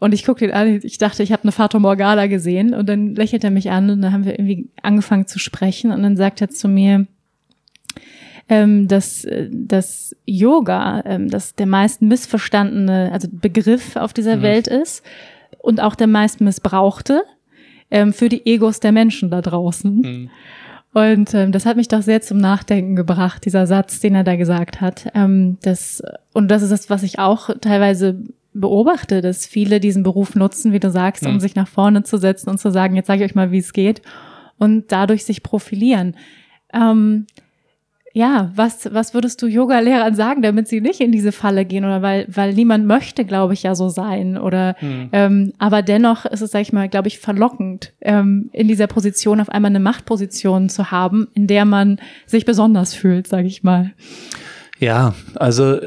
[0.00, 2.72] Und ich guckte ihn an, ich dachte, ich habe eine Fata Morgana gesehen.
[2.72, 5.90] Und dann lächelt er mich an und dann haben wir irgendwie angefangen zu sprechen.
[5.90, 7.06] Und dann sagt er zu mir,
[8.48, 14.42] ähm, dass das Yoga, ähm, dass der meist missverstandene, also Begriff auf dieser mhm.
[14.42, 15.04] Welt ist
[15.58, 17.22] und auch der meist missbrauchte
[17.90, 20.00] ähm, für die Egos der Menschen da draußen.
[20.00, 20.30] Mhm.
[20.94, 24.36] Und ähm, das hat mich doch sehr zum Nachdenken gebracht, dieser Satz, den er da
[24.36, 25.10] gesagt hat.
[25.14, 28.22] Ähm, das, und das ist das, was ich auch teilweise
[28.54, 31.40] beobachte, dass viele diesen Beruf nutzen, wie du sagst, um mhm.
[31.40, 33.72] sich nach vorne zu setzen und zu sagen, jetzt sage ich euch mal, wie es
[33.72, 34.02] geht
[34.58, 36.16] und dadurch sich profilieren.
[36.72, 37.26] Ähm,
[38.18, 41.84] ja, was, was würdest du Yoga-Lehrern sagen, damit sie nicht in diese Falle gehen?
[41.84, 44.36] Oder weil, weil niemand möchte, glaube ich, ja so sein.
[44.36, 45.10] Oder hm.
[45.12, 49.40] ähm, aber dennoch ist es, sag ich mal, glaube ich, verlockend, ähm, in dieser Position
[49.40, 53.92] auf einmal eine Machtposition zu haben, in der man sich besonders fühlt, sage ich mal.
[54.80, 55.78] Ja, also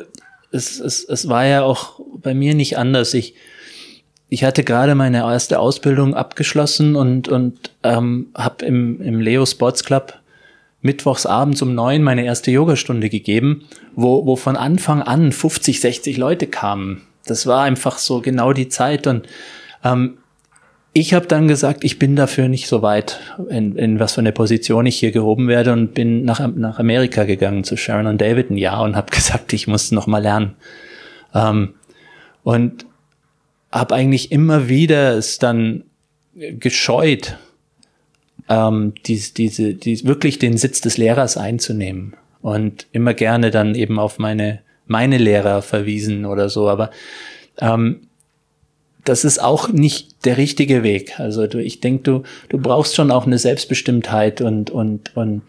[0.53, 3.13] es, es, es war ja auch bei mir nicht anders.
[3.13, 3.35] Ich,
[4.29, 9.83] ich hatte gerade meine erste Ausbildung abgeschlossen und, und ähm, habe im, im Leo Sports
[9.83, 10.13] Club
[10.81, 13.65] mittwochs abends um neun meine erste Yogastunde gegeben,
[13.95, 17.03] wo, wo von Anfang an 50, 60 Leute kamen.
[17.25, 19.27] Das war einfach so genau die Zeit und
[19.83, 20.17] ähm,
[20.93, 24.33] ich habe dann gesagt, ich bin dafür nicht so weit, in, in was für eine
[24.33, 28.49] Position ich hier gehoben werde und bin nach, nach Amerika gegangen zu Sharon und David
[28.49, 30.55] ein Jahr und habe gesagt, ich muss noch mal lernen.
[31.33, 31.75] Ähm,
[32.43, 32.85] und
[33.71, 35.85] habe eigentlich immer wieder es dann
[36.33, 37.37] gescheut,
[38.49, 43.99] ähm, dies, diese, dies, wirklich den Sitz des Lehrers einzunehmen und immer gerne dann eben
[43.99, 46.69] auf meine, meine Lehrer verwiesen oder so.
[46.69, 46.91] Aber
[47.59, 48.07] ähm,
[49.03, 51.19] das ist auch nicht der richtige Weg.
[51.19, 55.41] Also du, ich denke, du, du brauchst schon auch eine Selbstbestimmtheit und, und, und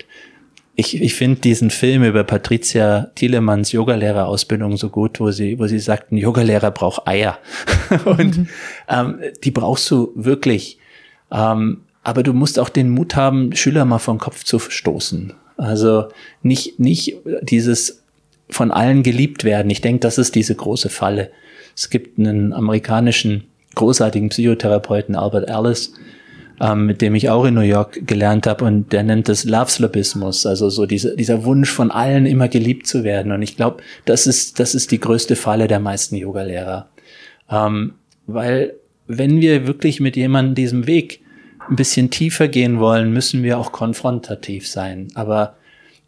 [0.74, 5.78] ich, ich finde diesen Film über Patricia Thielemanns Yogalehrerausbildung so gut, wo sie, wo sie
[5.78, 7.38] sagt, ein Yogalehrer braucht Eier.
[8.06, 8.48] und mhm.
[8.88, 10.78] ähm, die brauchst du wirklich.
[11.30, 15.34] Ähm, aber du musst auch den Mut haben, Schüler mal vom Kopf zu stoßen.
[15.56, 16.08] Also
[16.42, 18.02] nicht, nicht dieses
[18.48, 19.70] von allen geliebt werden.
[19.70, 21.30] Ich denke, das ist diese große Falle.
[21.76, 25.94] Es gibt einen amerikanischen großartigen Psychotherapeuten, Albert Ellis,
[26.60, 30.44] ähm, mit dem ich auch in New York gelernt habe, und der nennt es Love-Slobismus,
[30.44, 33.32] also so diese, dieser Wunsch von allen immer geliebt zu werden.
[33.32, 36.88] Und ich glaube, das ist, das ist die größte Falle der meisten Yogalehrer.
[37.50, 37.94] Ähm,
[38.26, 38.74] weil
[39.06, 41.21] wenn wir wirklich mit jemandem diesem Weg
[41.68, 45.08] ein bisschen tiefer gehen wollen, müssen wir auch konfrontativ sein.
[45.14, 45.54] Aber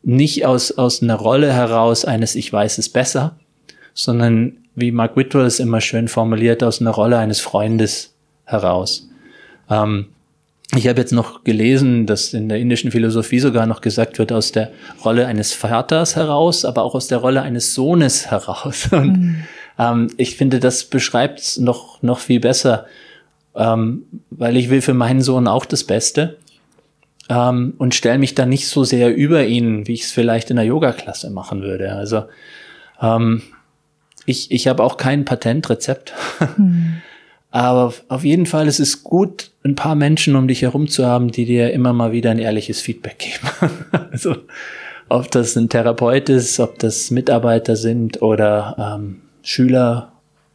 [0.03, 3.37] nicht aus, aus einer Rolle heraus eines Ich weiß es besser,
[3.95, 8.15] sondern wie Mark Whitwell es immer schön formuliert, aus einer Rolle eines Freundes
[8.45, 9.09] heraus.
[9.71, 10.07] Ähm,
[10.77, 14.51] ich habe jetzt noch gelesen, dass in der indischen Philosophie sogar noch gesagt wird, aus
[14.51, 14.73] der
[15.05, 18.89] Rolle eines Vaters heraus, aber auch aus der Rolle eines Sohnes heraus.
[18.93, 19.37] Und mhm.
[19.79, 22.87] ähm, ich finde, das beschreibt es noch, noch viel besser,
[23.57, 26.39] ähm, weil ich will für meinen Sohn auch das Beste
[27.29, 30.57] ähm, und stelle mich dann nicht so sehr über ihn, wie ich es vielleicht in
[30.57, 31.93] der Yoga-Klasse machen würde.
[31.93, 32.25] Also
[33.01, 33.43] ähm,
[34.27, 36.13] ich, ich habe auch kein Patentrezept.
[36.57, 37.03] Hm.
[37.51, 41.31] Aber auf jeden Fall ist es gut, ein paar Menschen um dich herum zu haben,
[41.31, 43.71] die dir immer mal wieder ein ehrliches Feedback geben.
[44.11, 44.35] also,
[45.09, 50.14] ob das ein Therapeut ist, ob das Mitarbeiter sind oder ähm, Schüler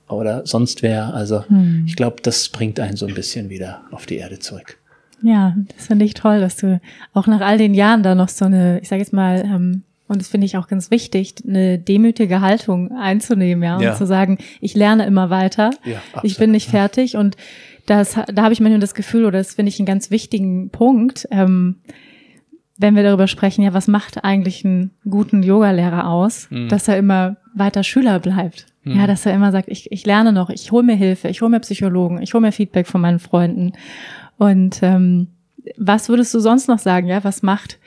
[0.09, 1.13] oder sonst wer.
[1.13, 1.85] Also, hm.
[1.87, 4.77] ich glaube, das bringt einen so ein bisschen wieder auf die Erde zurück.
[5.21, 6.79] Ja, das finde ich toll, dass du
[7.13, 10.19] auch nach all den Jahren da noch so eine, ich sage jetzt mal, ähm, und
[10.21, 13.95] das finde ich auch ganz wichtig, eine demütige Haltung einzunehmen, ja, und ja.
[13.95, 17.37] zu sagen, ich lerne immer weiter, ja, ich bin nicht fertig und
[17.85, 21.27] das, da habe ich manchmal das Gefühl, oder das finde ich einen ganz wichtigen Punkt,
[21.31, 21.77] ähm,
[22.79, 26.69] wenn wir darüber sprechen, ja, was macht eigentlich einen guten Yogalehrer aus, mhm.
[26.69, 28.65] dass er immer weiter Schüler bleibt.
[28.83, 28.97] Mhm.
[28.97, 31.51] Ja, dass er immer sagt, ich, ich lerne noch, ich hole mir Hilfe, ich hole
[31.51, 33.73] mir Psychologen, ich hole mir Feedback von meinen Freunden.
[34.37, 35.27] Und ähm,
[35.77, 37.77] was würdest du sonst noch sagen, ja, was macht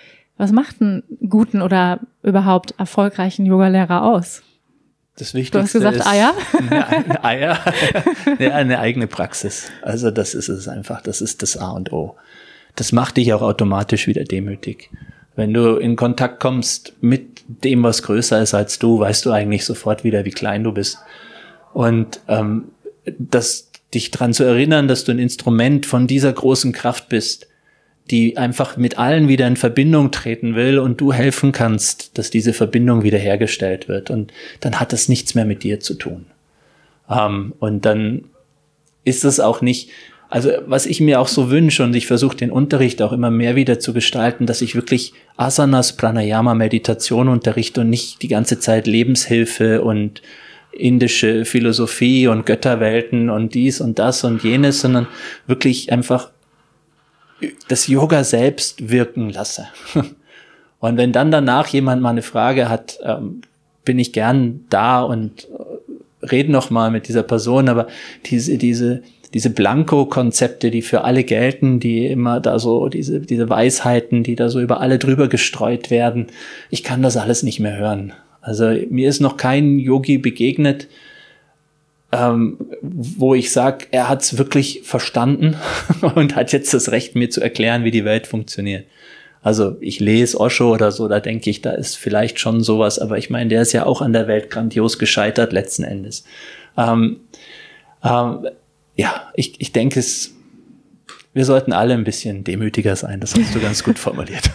[0.42, 4.42] was macht einen guten oder überhaupt erfolgreichen Yogalehrer aus?
[5.16, 6.35] Das Wichtigste du hast gesagt ist Eier?
[6.59, 7.59] Eine, Eier,
[8.38, 9.70] ja, eine eigene Praxis.
[9.83, 12.16] Also das ist es einfach, das ist das A und O.
[12.76, 14.90] Das macht dich auch automatisch wieder demütig.
[15.35, 19.64] Wenn du in Kontakt kommst mit dem, was größer ist als du, weißt du eigentlich
[19.64, 20.98] sofort wieder, wie klein du bist.
[21.72, 22.68] Und ähm,
[23.18, 27.48] das, dich dran zu erinnern, dass du ein Instrument von dieser großen Kraft bist,
[28.11, 32.52] die einfach mit allen wieder in Verbindung treten will und du helfen kannst, dass diese
[32.52, 34.11] Verbindung wiederhergestellt wird.
[34.11, 36.26] Und dann hat das nichts mehr mit dir zu tun.
[37.08, 38.24] Ähm, und dann
[39.04, 39.90] ist es auch nicht,
[40.32, 43.54] also was ich mir auch so wünsche und ich versuche den Unterricht auch immer mehr
[43.54, 48.86] wieder zu gestalten, dass ich wirklich Asanas, Pranayama, Meditation unterrichte und nicht die ganze Zeit
[48.86, 50.22] Lebenshilfe und
[50.72, 55.06] indische Philosophie und Götterwelten und dies und das und jenes, sondern
[55.46, 56.30] wirklich einfach
[57.68, 59.66] das Yoga selbst wirken lasse.
[60.80, 63.42] Und wenn dann danach jemand mal eine Frage hat, ähm,
[63.84, 67.86] bin ich gern da und äh, rede noch mal mit dieser Person, aber
[68.26, 69.02] diese, diese,
[69.34, 74.48] diese Blanko-Konzepte, die für alle gelten, die immer da so, diese, diese Weisheiten, die da
[74.48, 76.26] so über alle drüber gestreut werden,
[76.70, 78.12] ich kann das alles nicht mehr hören.
[78.40, 80.88] Also mir ist noch kein Yogi begegnet,
[82.10, 85.56] ähm, wo ich sage, er hat es wirklich verstanden
[86.14, 88.84] und hat jetzt das Recht, mir zu erklären, wie die Welt funktioniert.
[89.42, 93.18] Also ich lese Osho oder so, da denke ich, da ist vielleicht schon sowas, aber
[93.18, 96.24] ich meine, der ist ja auch an der Welt grandios gescheitert letzten Endes.
[96.76, 97.20] Ähm,
[98.04, 98.46] ähm,
[98.96, 100.35] ja, ich, ich denke, es,
[101.33, 103.20] wir sollten alle ein bisschen demütiger sein.
[103.20, 104.50] Das hast du ganz gut formuliert.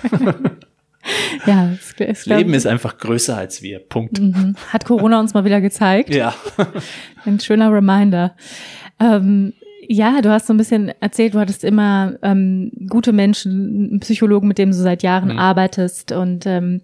[1.45, 3.79] ja, es, es Leben ist einfach größer als wir.
[3.79, 4.19] Punkt.
[4.19, 4.55] Mhm.
[4.69, 6.13] Hat Corona uns mal wieder gezeigt.
[6.13, 6.35] Ja.
[7.25, 8.35] Ein schöner Reminder.
[8.99, 9.53] Ähm,
[9.89, 14.47] ja, du hast so ein bisschen erzählt, du hattest immer ähm, gute Menschen, einen Psychologen,
[14.47, 15.39] mit dem du seit Jahren mhm.
[15.39, 16.81] arbeitest und ähm,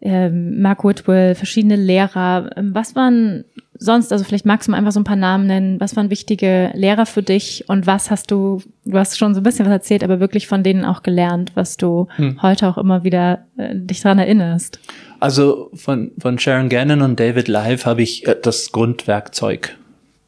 [0.00, 2.50] ähm, Mark Whitwell, verschiedene Lehrer.
[2.56, 3.44] Ähm, was waren
[3.78, 6.70] sonst, also vielleicht magst du mal einfach so ein paar Namen nennen, was waren wichtige
[6.74, 10.04] Lehrer für dich und was hast du, du hast schon so ein bisschen was erzählt,
[10.04, 12.42] aber wirklich von denen auch gelernt, was du hm.
[12.42, 14.78] heute auch immer wieder äh, dich dran erinnerst?
[15.20, 19.76] Also von, von Sharon Gannon und David Live habe ich äh, das Grundwerkzeug,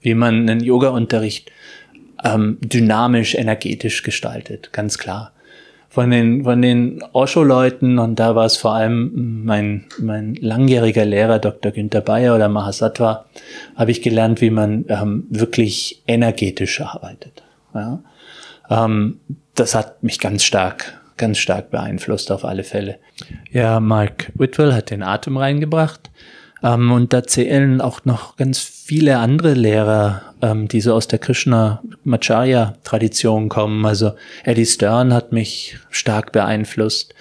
[0.01, 1.51] wie man einen Yoga-Unterricht
[2.25, 5.33] ähm, dynamisch, energetisch gestaltet, ganz klar
[5.97, 11.39] von den, von den Osho-Leuten und da war es vor allem mein, mein langjähriger Lehrer,
[11.39, 11.73] Dr.
[11.73, 13.25] Günther Bayer oder Mahasattva,
[13.77, 17.43] habe ich gelernt, wie man ähm, wirklich energetisch arbeitet.
[17.75, 18.01] Ja?
[18.69, 19.21] Ähm,
[19.55, 22.99] das hat mich ganz stark, ganz stark beeinflusst auf alle Fälle.
[23.51, 26.11] Ja, Mark Whitwell hat den Atem reingebracht.
[26.67, 31.21] Ähm, und da zählen auch noch ganz viele andere Lehrer, ähm, die so aus der
[31.21, 33.87] Krishna-Macharya-Tradition kommen.
[33.87, 37.15] Also Eddie Stern hat mich stark beeinflusst,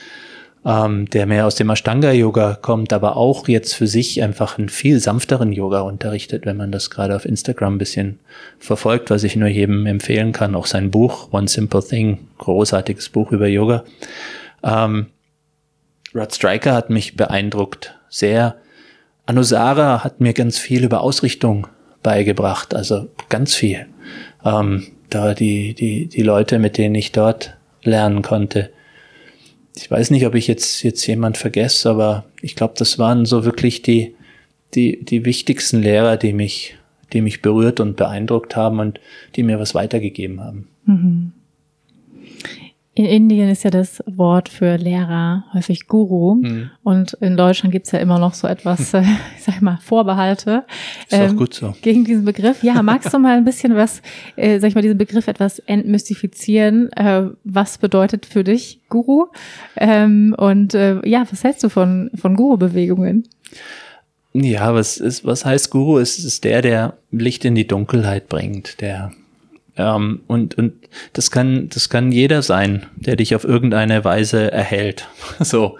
[0.66, 5.00] ähm, der mehr aus dem Ashtanga-Yoga kommt, aber auch jetzt für sich einfach einen viel
[5.00, 8.18] sanfteren Yoga unterrichtet, wenn man das gerade auf Instagram ein bisschen
[8.58, 10.56] verfolgt, was ich nur jedem empfehlen kann.
[10.56, 13.84] Auch sein Buch, One Simple Thing, großartiges Buch über Yoga.
[14.64, 15.06] Ähm,
[16.16, 18.56] Rod Striker hat mich beeindruckt, sehr
[19.26, 21.68] Anusara hat mir ganz viel über Ausrichtung
[22.04, 23.88] beigebracht, also ganz viel.
[24.44, 28.72] Ähm, da die, die, die Leute, mit denen ich dort lernen konnte.
[29.76, 33.46] Ich weiß nicht, ob ich jetzt, jetzt jemand vergesse, aber ich glaube, das waren so
[33.46, 34.16] wirklich die,
[34.74, 36.76] die, die wichtigsten Lehrer, die mich,
[37.14, 39.00] die mich berührt und beeindruckt haben und
[39.36, 40.68] die mir was weitergegeben haben.
[40.86, 41.32] Mhm.
[42.98, 46.36] In Indien ist ja das Wort für Lehrer häufig Guru.
[46.36, 46.70] Mhm.
[46.82, 49.02] Und in Deutschland gibt's ja immer noch so etwas, äh,
[49.38, 50.64] ich sag mal, Vorbehalte.
[51.10, 51.76] Ist ähm, auch gut so.
[51.82, 52.64] Gegen diesen Begriff.
[52.64, 54.02] Ja, magst du mal ein bisschen was,
[54.38, 56.90] äh, sag ich mal, diesen Begriff etwas entmystifizieren?
[56.94, 59.26] Äh, was bedeutet für dich Guru?
[59.76, 63.28] Ähm, und äh, ja, was hältst du von, von Guru-Bewegungen?
[64.32, 65.98] Ja, was ist, was heißt Guru?
[65.98, 69.12] Es ist der, der Licht in die Dunkelheit bringt, der
[69.78, 70.74] Ähm, und, und
[71.14, 75.08] das kann, das kann jeder sein, der dich auf irgendeine Weise erhält.
[75.40, 75.78] so.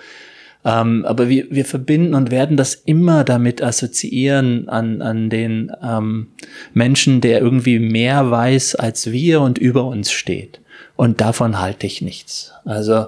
[0.66, 6.28] Ähm, aber wir, wir verbinden und werden das immer damit assoziieren an, an den ähm,
[6.74, 10.60] Menschen, der irgendwie mehr weiß als wir und über uns steht.
[10.96, 12.52] Und davon halte ich nichts.
[12.66, 13.08] Also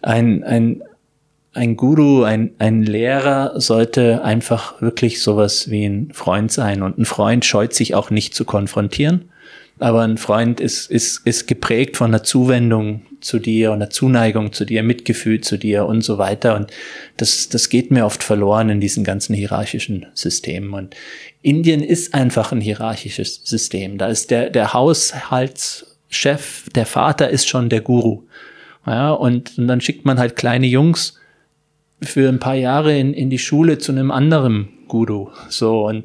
[0.00, 0.82] ein, ein,
[1.52, 6.82] ein Guru, ein, ein Lehrer sollte einfach wirklich sowas wie ein Freund sein.
[6.82, 9.28] Und ein Freund scheut sich auch nicht zu konfrontieren.
[9.80, 14.52] Aber ein Freund ist, ist, ist geprägt von einer Zuwendung zu dir und einer Zuneigung
[14.52, 16.56] zu dir, Mitgefühl zu dir und so weiter.
[16.56, 16.70] Und
[17.16, 20.72] das, das geht mir oft verloren in diesen ganzen hierarchischen Systemen.
[20.72, 20.96] Und
[21.42, 23.98] Indien ist einfach ein hierarchisches System.
[23.98, 28.22] Da ist der, der Haushaltschef, der Vater ist schon der Guru.
[28.86, 31.18] Ja, und, und dann schickt man halt kleine Jungs
[32.00, 35.30] für ein paar Jahre in, in die Schule zu einem anderen Guru.
[35.48, 36.04] So, und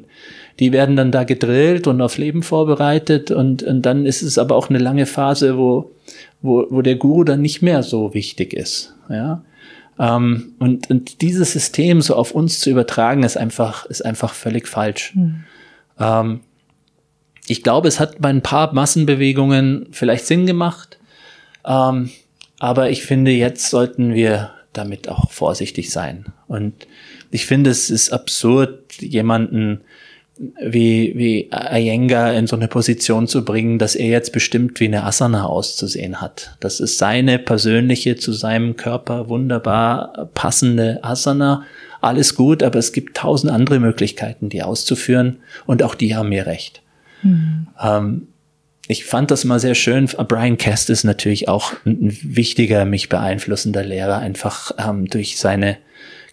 [0.60, 4.54] die werden dann da gedrillt und auf Leben vorbereitet und, und dann ist es aber
[4.54, 5.90] auch eine lange Phase, wo,
[6.42, 8.94] wo, wo der Guru dann nicht mehr so wichtig ist.
[9.08, 9.42] Ja.
[9.98, 14.68] Ähm, und, und dieses System so auf uns zu übertragen, ist einfach, ist einfach völlig
[14.68, 15.12] falsch.
[15.14, 15.44] Mhm.
[15.98, 16.40] Ähm,
[17.46, 20.98] ich glaube, es hat bei ein paar Massenbewegungen vielleicht Sinn gemacht.
[21.64, 22.10] Ähm,
[22.58, 26.26] aber ich finde, jetzt sollten wir damit auch vorsichtig sein.
[26.46, 26.86] Und
[27.30, 29.80] ich finde, es ist absurd, jemanden
[30.36, 35.04] wie, wie Iyengar in so eine Position zu bringen, dass er jetzt bestimmt, wie eine
[35.04, 36.56] Asana auszusehen hat.
[36.60, 41.62] Das ist seine persönliche, zu seinem Körper wunderbar passende Asana.
[42.00, 46.46] Alles gut, aber es gibt tausend andere Möglichkeiten, die auszuführen und auch die haben mir
[46.46, 46.82] recht.
[47.22, 47.68] Mhm.
[47.80, 48.28] Ähm,
[48.86, 50.06] ich fand das mal sehr schön.
[50.28, 55.78] Brian Cast ist natürlich auch ein wichtiger, mich beeinflussender Lehrer, einfach ähm, durch seine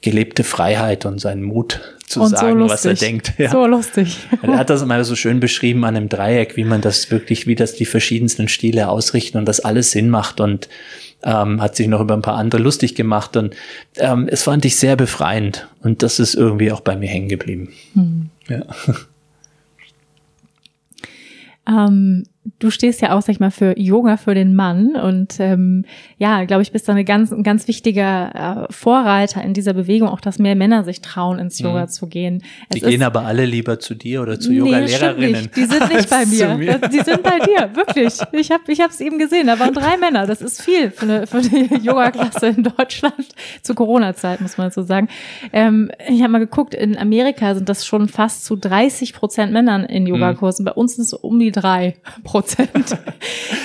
[0.02, 1.80] gelebte Freiheit und seinen Mut
[2.12, 3.34] zu und sagen, so was er denkt.
[3.38, 3.50] Ja.
[3.50, 4.28] So lustig.
[4.41, 7.56] Er hat das mal so schön beschrieben an einem Dreieck, wie man das wirklich, wie
[7.56, 10.69] das die verschiedensten Stile ausrichten und das alles Sinn macht und
[11.24, 13.56] ähm, hat sich noch über ein paar andere lustig gemacht und
[13.97, 17.69] ähm, es fand ich sehr befreiend und das ist irgendwie auch bei mir hängen geblieben.
[17.93, 18.30] Hm.
[18.50, 18.65] Ja.
[21.67, 22.26] Ähm,
[22.60, 25.86] du stehst ja auch, sag ich mal, für Yoga für den Mann und ähm,
[26.17, 30.08] ja, glaube ich, bist da eine ganz, ein ganz wichtiger äh, Vorreiter in dieser Bewegung,
[30.10, 31.67] auch dass mehr Männer sich trauen, ins mhm.
[31.67, 31.89] Yoga mhm.
[31.89, 32.43] zu gehen.
[32.69, 35.49] Es die gehen aber alle lieber zu dir oder zu Yoga-Lehrerinnen.
[35.56, 36.80] Die sind nicht bei mir.
[36.89, 38.19] Die sind bei dir, wirklich.
[38.32, 40.25] Ich habe ich es eben gesehen, da waren drei Männer.
[40.25, 43.27] Das ist viel für eine, für eine Yoga-Klasse in Deutschland
[43.62, 45.10] zu Corona-Zeit, muss man so sagen.
[45.54, 49.84] Ähm, ich habe mal geguckt, in Amerika sind das schon fast zu 30 Prozent Männern
[49.84, 50.10] in mhm.
[50.10, 50.63] Yogakursen.
[50.63, 50.65] Mhm.
[50.65, 51.95] Bei uns sind es um die drei
[52.32, 52.98] Prozent.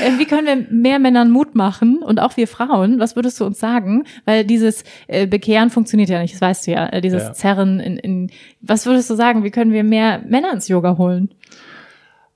[0.03, 2.99] Äh, wie können wir mehr Männern Mut machen und auch wir Frauen?
[2.99, 4.05] Was würdest du uns sagen?
[4.27, 6.87] Weil dieses äh, Bekehren funktioniert ja nicht, das weißt du ja.
[6.89, 7.33] Äh, dieses ja.
[7.33, 9.43] Zerren in, in, was würdest du sagen?
[9.43, 11.31] Wie können wir mehr Männer ins Yoga holen?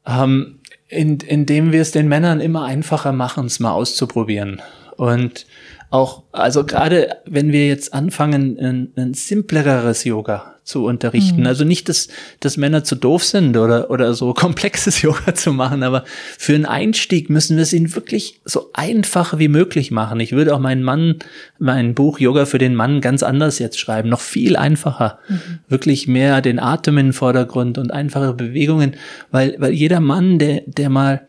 [0.07, 4.63] Ähm, in, indem wir es den Männern immer einfacher machen, es mal auszuprobieren.
[4.97, 5.47] Und
[5.91, 11.41] auch, also gerade wenn wir jetzt anfangen, ein, ein simpleres Yoga zu unterrichten.
[11.41, 11.47] Mhm.
[11.47, 12.07] Also nicht, dass,
[12.39, 16.05] dass Männer zu doof sind oder, oder so komplexes Yoga zu machen, aber
[16.39, 20.21] für einen Einstieg müssen wir es ihnen wirklich so einfach wie möglich machen.
[20.21, 21.17] Ich würde auch meinen Mann,
[21.59, 25.19] mein Buch Yoga für den Mann ganz anders jetzt schreiben, noch viel einfacher.
[25.29, 25.41] Mhm.
[25.69, 28.95] Wirklich mehr den Atem in den Vordergrund und einfache Bewegungen,
[29.33, 31.27] weil, weil jeder Mann, der, der mal,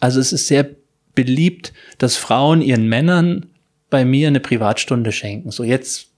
[0.00, 0.68] also es ist sehr
[1.14, 3.46] beliebt, dass Frauen ihren Männern
[3.92, 5.50] bei mir eine Privatstunde schenken.
[5.50, 6.08] So jetzt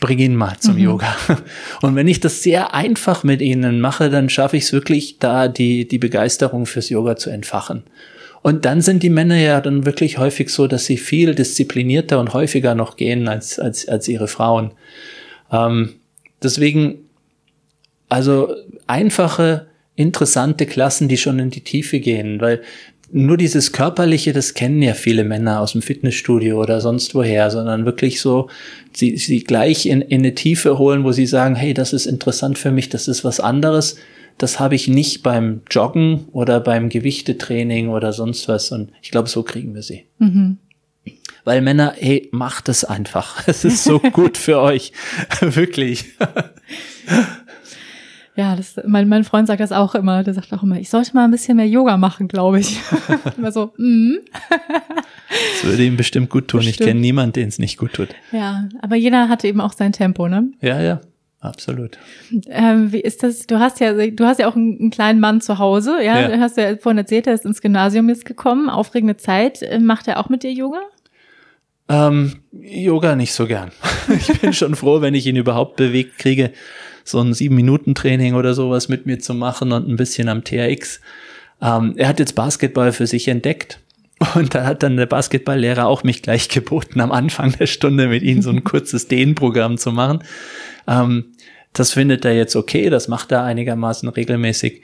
[0.00, 0.80] bring ihn mal zum mhm.
[0.80, 1.16] Yoga.
[1.82, 5.48] Und wenn ich das sehr einfach mit ihnen mache, dann schaffe ich es wirklich, da
[5.48, 7.82] die, die Begeisterung fürs Yoga zu entfachen.
[8.42, 12.34] Und dann sind die Männer ja dann wirklich häufig so, dass sie viel disziplinierter und
[12.34, 14.70] häufiger noch gehen als, als, als ihre Frauen.
[15.50, 15.94] Ähm,
[16.42, 16.98] deswegen,
[18.08, 18.54] also
[18.86, 19.66] einfache,
[19.96, 22.62] interessante Klassen, die schon in die Tiefe gehen, weil
[23.16, 27.84] nur dieses Körperliche, das kennen ja viele Männer aus dem Fitnessstudio oder sonst woher, sondern
[27.84, 28.48] wirklich so,
[28.92, 32.58] sie, sie gleich in, in eine Tiefe holen, wo sie sagen, hey, das ist interessant
[32.58, 33.96] für mich, das ist was anderes.
[34.36, 38.72] Das habe ich nicht beim Joggen oder beim Gewichtetraining oder sonst was.
[38.72, 40.06] Und ich glaube, so kriegen wir sie.
[40.18, 40.58] Mhm.
[41.44, 43.42] Weil Männer, hey, macht es einfach.
[43.46, 44.90] Es ist so gut für euch.
[45.40, 46.06] Wirklich.
[48.36, 50.24] Ja, das, mein, mein Freund sagt das auch immer.
[50.24, 52.80] Der sagt auch immer, ich sollte mal ein bisschen mehr Yoga machen, glaube ich.
[53.36, 54.14] immer so, mm.
[54.50, 56.58] das würde ihm bestimmt gut tun.
[56.58, 56.80] Bestimmt.
[56.80, 58.08] Ich kenne niemanden, den es nicht gut tut.
[58.32, 60.50] Ja, aber jeder hatte eben auch sein Tempo, ne?
[60.60, 61.00] Ja, ja.
[61.40, 61.98] Absolut.
[62.48, 63.46] Ähm, wie ist das?
[63.46, 66.18] Du hast ja, du hast ja auch einen, einen kleinen Mann zu Hause, ja?
[66.18, 66.28] ja.
[66.28, 68.70] Du hast ja vorhin erzählt, er ist ins Gymnasium jetzt gekommen.
[68.70, 69.62] Aufregende Zeit.
[69.62, 70.80] Äh, macht er auch mit dir Yoga?
[71.90, 73.72] Ähm, Yoga nicht so gern.
[74.08, 76.50] ich bin schon froh, wenn ich ihn überhaupt bewegt kriege
[77.04, 80.42] so ein sieben Minuten Training oder sowas mit mir zu machen und ein bisschen am
[80.42, 81.00] TRX.
[81.62, 83.78] Ähm, er hat jetzt Basketball für sich entdeckt.
[84.34, 88.22] Und da hat dann der Basketballlehrer auch mich gleich geboten, am Anfang der Stunde mit
[88.22, 90.22] ihm so ein kurzes Dehnprogramm zu machen.
[90.86, 91.26] Ähm,
[91.72, 94.82] das findet er jetzt okay, das macht er einigermaßen regelmäßig.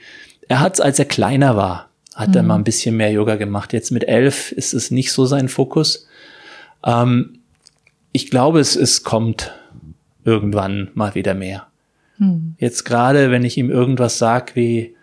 [0.49, 2.35] Er hat es, als er kleiner war, hat mhm.
[2.35, 3.71] er mal ein bisschen mehr Yoga gemacht.
[3.73, 6.07] Jetzt mit elf ist es nicht so sein Fokus.
[6.85, 7.39] Ähm,
[8.11, 9.53] ich glaube, es, es kommt
[10.25, 11.67] irgendwann mal wieder mehr.
[12.21, 12.55] Mhm.
[12.59, 14.95] Jetzt gerade, wenn ich ihm irgendwas sag wie,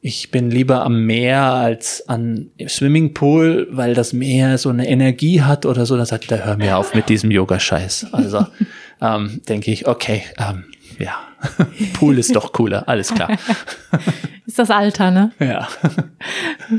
[0.00, 5.66] ich bin lieber am Meer als an Swimmingpool, weil das Meer so eine Energie hat
[5.66, 8.06] oder so, dann sagt er, hör mir auf mit diesem Yoga-Scheiß.
[8.12, 8.46] Also
[9.02, 10.64] ähm, denke ich, okay, ähm,
[10.98, 11.18] ja,
[11.92, 13.30] Pool ist doch cooler, alles klar.
[14.46, 15.32] ist das Alter, ne?
[15.38, 15.68] Ja.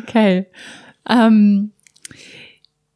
[0.03, 0.47] Okay.
[1.07, 1.71] Ähm,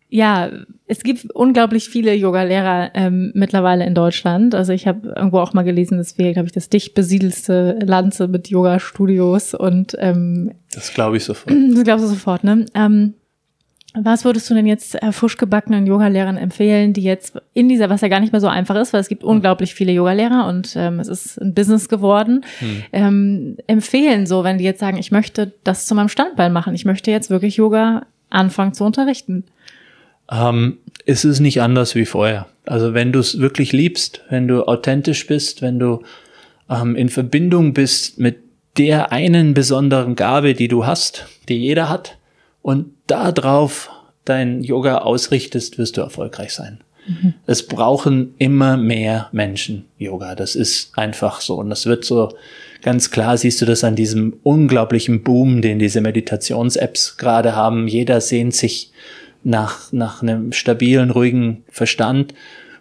[0.09, 0.49] ja,
[0.91, 4.53] es gibt unglaublich viele Yoga-Lehrer ähm, mittlerweile in Deutschland.
[4.53, 8.19] Also ich habe irgendwo auch mal gelesen, dass wir, glaube ich, das dicht besiedelste Land
[8.27, 11.55] mit Yoga-Studios und ähm, das glaube ich sofort.
[11.71, 12.65] Das glaubst du sofort, ne?
[12.73, 13.13] Ähm,
[13.93, 18.09] was würdest du denn jetzt äh, fuschgebackenen Yogalehrern empfehlen, die jetzt in dieser, was ja
[18.09, 21.07] gar nicht mehr so einfach ist, weil es gibt unglaublich viele Yogalehrer und ähm, es
[21.07, 22.83] ist ein Business geworden, hm.
[22.91, 26.83] ähm, empfehlen so, wenn die jetzt sagen, ich möchte das zu meinem Standbein machen, ich
[26.83, 29.45] möchte jetzt wirklich Yoga anfangen zu unterrichten?
[30.31, 32.47] Ähm, ist es nicht anders wie vorher.
[32.65, 36.03] Also wenn du es wirklich liebst, wenn du authentisch bist, wenn du
[36.69, 38.37] ähm, in Verbindung bist mit
[38.77, 42.17] der einen besonderen Gabe, die du hast, die jeder hat,
[42.61, 43.89] und darauf
[44.23, 46.83] dein Yoga ausrichtest, wirst du erfolgreich sein.
[47.07, 47.33] Mhm.
[47.47, 50.35] Es brauchen immer mehr Menschen Yoga.
[50.35, 51.55] Das ist einfach so.
[51.55, 52.33] Und das wird so
[52.83, 57.87] ganz klar, siehst du das an diesem unglaublichen Boom, den diese Meditations-Apps gerade haben.
[57.87, 58.91] Jeder sehnt sich
[59.43, 62.33] nach, nach einem stabilen, ruhigen Verstand.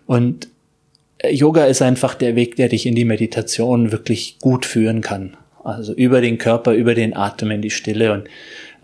[0.07, 0.49] Und
[1.29, 5.37] Yoga ist einfach der Weg, der dich in die Meditation wirklich gut führen kann.
[5.65, 8.13] Also über den Körper, über den Atem in die Stille.
[8.13, 8.25] Und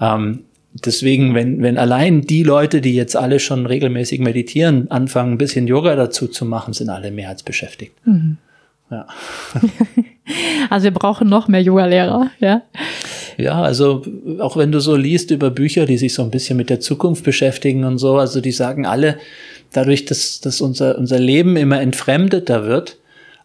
[0.01, 0.41] ähm,
[0.85, 5.66] deswegen, wenn, wenn allein die Leute, die jetzt alle schon regelmäßig meditieren, anfangen, ein bisschen
[5.66, 7.95] Yoga dazu zu machen, sind alle mehr als beschäftigt.
[8.07, 8.37] Mhm.
[8.91, 9.07] Ja.
[10.70, 12.62] also wir brauchen noch mehr Yoga-Lehrer, ja.
[13.37, 14.03] Ja, also
[14.39, 17.24] auch wenn du so liest über Bücher, die sich so ein bisschen mit der Zukunft
[17.24, 19.18] beschäftigen und so, also die sagen alle,
[19.72, 22.97] dadurch, dass, dass unser, unser Leben immer entfremdeter wird,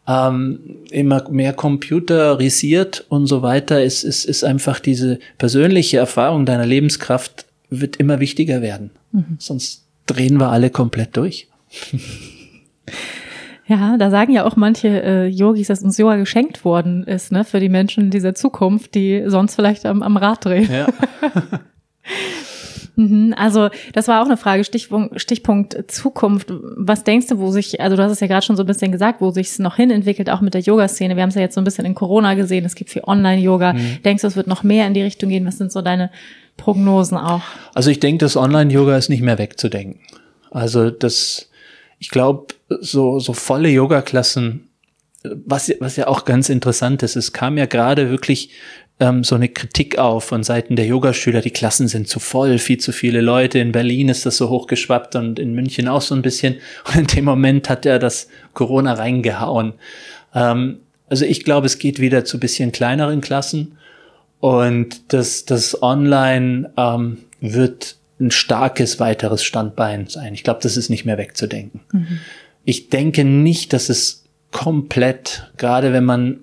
[0.07, 0.59] ähm,
[0.91, 7.45] immer mehr computerisiert und so weiter, ist, ist, ist einfach diese persönliche Erfahrung deiner Lebenskraft
[7.69, 8.91] wird immer wichtiger werden.
[9.11, 9.37] Mhm.
[9.39, 11.47] Sonst drehen wir alle komplett durch.
[13.71, 17.45] Ja, da sagen ja auch manche äh, Yogis, dass uns Yoga geschenkt worden ist, ne,
[17.45, 20.69] für die Menschen dieser Zukunft, die sonst vielleicht am, am Rad drehen.
[20.69, 20.87] Ja.
[22.97, 26.51] Mhm, also das war auch eine Frage, Stichpunkt, Stichpunkt Zukunft.
[26.75, 28.91] Was denkst du, wo sich, also du hast es ja gerade schon so ein bisschen
[28.91, 31.15] gesagt, wo sich es noch hin entwickelt, auch mit der Yoga-Szene.
[31.15, 33.73] Wir haben es ja jetzt so ein bisschen in Corona gesehen, es gibt viel Online-Yoga.
[33.73, 34.03] Mhm.
[34.03, 35.45] Denkst du, es wird noch mehr in die Richtung gehen?
[35.45, 36.11] Was sind so deine
[36.57, 37.43] Prognosen auch?
[37.73, 40.01] Also ich denke, das Online-Yoga ist nicht mehr wegzudenken.
[40.51, 41.49] Also das,
[42.01, 44.67] ich glaube, so, so volle Yoga-Klassen
[45.23, 48.49] was, was ja auch ganz interessant ist, es kam ja gerade wirklich
[48.99, 52.79] ähm, so eine Kritik auf von Seiten der Yogaschüler, die Klassen sind zu voll, viel
[52.79, 53.59] zu viele Leute.
[53.59, 56.55] In Berlin ist das so hochgeschwappt und in München auch so ein bisschen.
[56.87, 59.73] Und in dem Moment hat er das Corona reingehauen.
[60.33, 60.77] Ähm,
[61.09, 63.77] also ich glaube, es geht wieder zu bisschen kleineren Klassen
[64.39, 70.33] und das, das Online ähm, wird ein starkes weiteres Standbein sein.
[70.33, 71.81] Ich glaube, das ist nicht mehr wegzudenken.
[71.91, 72.19] Mhm.
[72.63, 76.39] Ich denke nicht, dass es komplett, gerade wenn man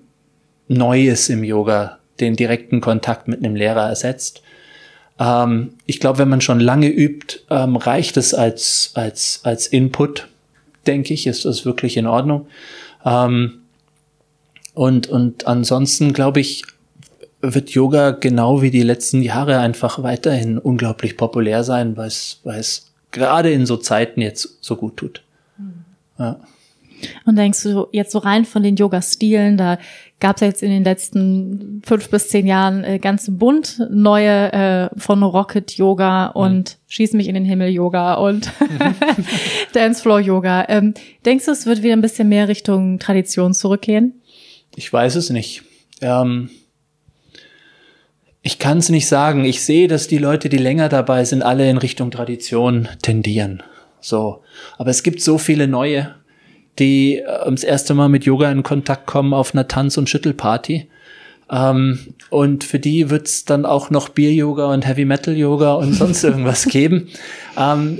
[0.67, 4.41] neu ist im Yoga, den direkten Kontakt mit einem Lehrer ersetzt.
[5.19, 10.27] Ähm, ich glaube, wenn man schon lange übt, ähm, reicht es als, als, als Input,
[10.85, 12.47] denke ich, ist das wirklich in Ordnung.
[13.05, 13.61] Ähm,
[14.73, 16.63] und, und ansonsten glaube ich,
[17.41, 22.59] wird Yoga genau wie die letzten Jahre einfach weiterhin unglaublich populär sein, weil es, weil
[22.59, 25.23] es gerade in so Zeiten jetzt so gut tut.
[25.57, 25.85] Mhm.
[26.17, 26.39] Ja.
[27.25, 29.77] Und denkst du jetzt so rein von den Yoga-Stilen, da
[30.19, 34.89] gab es jetzt in den letzten fünf bis zehn Jahren äh, ganz bunt neue äh,
[34.99, 36.79] von Rocket Yoga und mhm.
[36.91, 38.51] Schieß mich in den Himmel Yoga und.
[39.73, 40.65] Dancefloor Yoga.
[40.67, 40.93] Ähm,
[41.25, 44.21] denkst du, es wird wieder ein bisschen mehr Richtung Tradition zurückgehen?
[44.75, 45.63] Ich weiß es nicht.
[46.01, 46.49] Ähm,
[48.49, 49.45] ich kann es nicht sagen.
[49.45, 53.61] Ich sehe, dass die Leute, die länger dabei sind, alle in Richtung Tradition tendieren.
[54.01, 54.41] So.
[54.79, 56.15] Aber es gibt so viele neue
[56.79, 60.87] die äh, das erste Mal mit Yoga in Kontakt kommen auf einer Tanz- und Schüttelparty.
[61.51, 67.09] Ähm, und für die wird's dann auch noch Bier-Yoga und Heavy-Metal-Yoga und sonst irgendwas geben.
[67.57, 67.99] Ähm,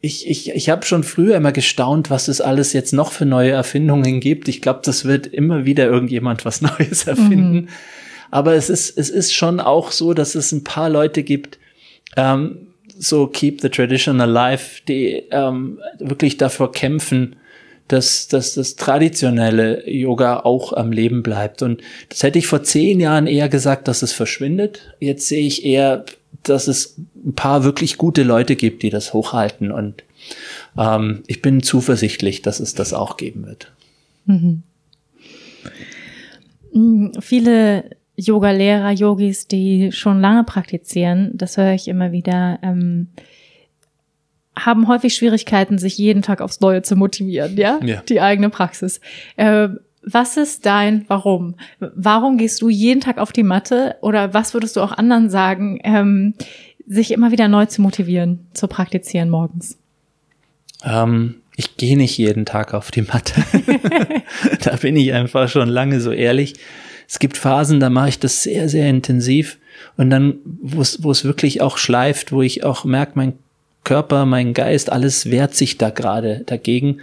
[0.00, 3.52] ich, ich, ich habe schon früher immer gestaunt, was es alles jetzt noch für neue
[3.52, 4.48] Erfindungen gibt.
[4.48, 7.54] Ich glaube, das wird immer wieder irgendjemand was Neues erfinden.
[7.54, 7.68] Mhm.
[8.30, 11.58] Aber es ist, es ist schon auch so, dass es ein paar Leute gibt,
[12.16, 12.68] ähm,
[12.98, 17.36] so Keep the Tradition Alive, die ähm, wirklich dafür kämpfen,
[17.88, 21.62] dass, dass das traditionelle Yoga auch am Leben bleibt.
[21.62, 24.94] Und das hätte ich vor zehn Jahren eher gesagt, dass es verschwindet.
[25.00, 26.04] Jetzt sehe ich eher,
[26.42, 29.70] dass es ein paar wirklich gute Leute gibt, die das hochhalten.
[29.70, 30.04] Und
[30.78, 33.72] ähm, ich bin zuversichtlich, dass es das auch geben wird.
[34.24, 34.62] Mhm.
[36.72, 43.08] mhm viele Yoga-Lehrer, Yogis, die schon lange praktizieren, das höre ich immer wieder, ähm,
[44.56, 47.80] haben häufig Schwierigkeiten, sich jeden Tag aufs Neue zu motivieren, ja?
[47.82, 48.02] ja.
[48.08, 49.00] Die eigene Praxis.
[49.36, 49.68] Äh,
[50.06, 51.56] was ist dein Warum?
[51.80, 55.80] Warum gehst du jeden Tag auf die Matte oder was würdest du auch anderen sagen,
[55.82, 56.34] ähm,
[56.86, 59.78] sich immer wieder neu zu motivieren, zu praktizieren morgens?
[60.84, 63.42] Ähm, ich gehe nicht jeden Tag auf die Matte.
[64.62, 66.54] da bin ich einfach schon lange so ehrlich.
[67.08, 69.58] Es gibt Phasen, da mache ich das sehr, sehr intensiv.
[69.96, 73.34] Und dann, wo es wirklich auch schleift, wo ich auch merke, mein
[73.84, 77.00] Körper, mein Geist, alles wehrt sich da gerade dagegen,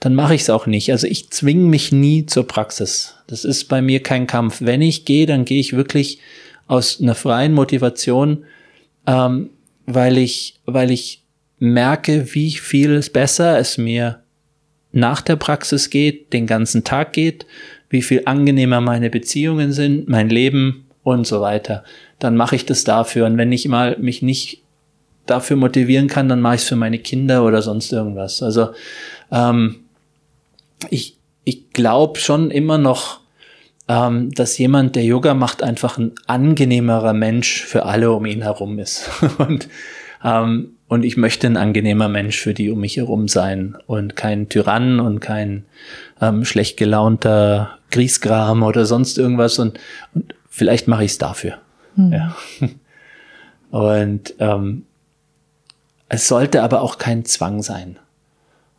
[0.00, 0.90] dann mache ich es auch nicht.
[0.90, 3.14] Also ich zwinge mich nie zur Praxis.
[3.26, 4.58] Das ist bei mir kein Kampf.
[4.60, 6.18] Wenn ich gehe, dann gehe ich wirklich
[6.66, 8.44] aus einer freien Motivation,
[9.06, 9.50] ähm,
[9.86, 11.22] weil ich, weil ich
[11.58, 14.20] merke, wie viel es besser es mir
[14.92, 17.46] nach der Praxis geht, den ganzen Tag geht,
[17.90, 21.84] wie viel angenehmer meine Beziehungen sind, mein Leben und so weiter.
[22.18, 23.26] Dann mache ich das dafür.
[23.26, 24.62] Und wenn ich mal mich nicht
[25.26, 28.42] dafür motivieren kann, dann mache ich es für meine Kinder oder sonst irgendwas.
[28.42, 28.70] Also
[29.30, 29.76] ähm,
[30.90, 33.20] ich, ich glaube schon immer noch,
[33.88, 38.78] ähm, dass jemand, der Yoga macht, einfach ein angenehmerer Mensch für alle um ihn herum
[38.78, 39.10] ist.
[39.38, 39.68] und,
[40.24, 44.48] ähm, und ich möchte ein angenehmer Mensch für die um mich herum sein und kein
[44.48, 45.64] Tyrann und kein
[46.20, 49.58] ähm, schlecht gelaunter Griesgram oder sonst irgendwas.
[49.58, 49.80] Und,
[50.14, 51.58] und vielleicht mache ich es dafür.
[51.96, 52.12] Hm.
[52.12, 52.36] Ja.
[53.70, 54.84] Und ähm,
[56.08, 57.98] es sollte aber auch kein Zwang sein.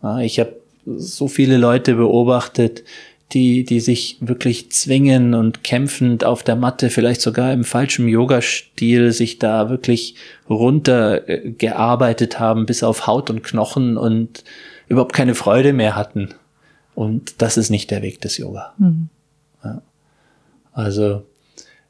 [0.02, 0.56] Ja, ich habe
[0.86, 2.86] so viele Leute beobachtet,
[3.34, 9.12] die, die sich wirklich zwingen und kämpfend auf der Matte, vielleicht sogar im falschen Yoga-Stil,
[9.12, 10.16] sich da wirklich
[10.50, 14.44] runtergearbeitet haben bis auf Haut und Knochen und
[14.88, 16.34] überhaupt keine Freude mehr hatten.
[16.94, 18.74] Und das ist nicht der Weg des Yoga.
[18.78, 19.10] Mhm.
[19.64, 19.82] Ja.
[20.72, 21.24] Also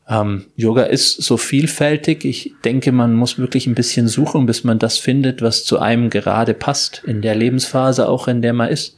[0.07, 2.25] ähm, Yoga ist so vielfältig.
[2.25, 6.09] Ich denke, man muss wirklich ein bisschen suchen, bis man das findet, was zu einem
[6.09, 8.97] gerade passt, in der Lebensphase auch, in der man ist.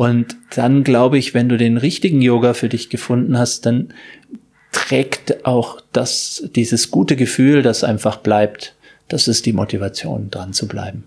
[0.00, 3.92] Und dann glaube ich, wenn du den richtigen Yoga für dich gefunden hast, dann
[4.72, 8.74] trägt auch das, dieses gute Gefühl, das einfach bleibt.
[9.08, 11.04] Das ist die Motivation, dran zu bleiben.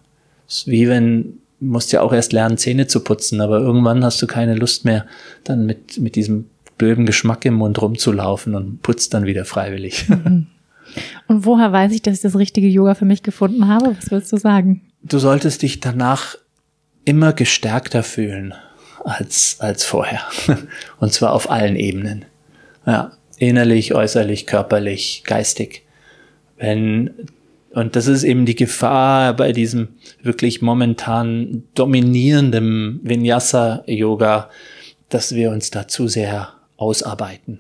[0.48, 4.06] Es ist wie wenn, du musst ja auch erst lernen, Zähne zu putzen, aber irgendwann
[4.06, 5.08] hast du keine Lust mehr,
[5.44, 6.46] dann mit, mit diesem
[6.78, 10.06] blöden Geschmack im Mund rumzulaufen und putzt dann wieder freiwillig.
[10.24, 10.46] Mhm.
[11.28, 13.96] Und woher weiß ich, dass ich das richtige Yoga für mich gefunden habe?
[13.98, 14.82] Was würdest du sagen?
[15.02, 16.36] Du solltest dich danach
[17.06, 18.54] immer gestärkter fühlen
[19.04, 20.22] als, als vorher.
[21.00, 22.26] Und zwar auf allen Ebenen.
[22.86, 25.84] Ja, innerlich, äußerlich, körperlich, geistig.
[26.58, 27.12] Wenn,
[27.74, 29.90] und das ist eben die Gefahr bei diesem
[30.22, 34.50] wirklich momentan dominierenden Vinyasa-Yoga,
[35.10, 37.60] dass wir uns da zu sehr ausarbeiten.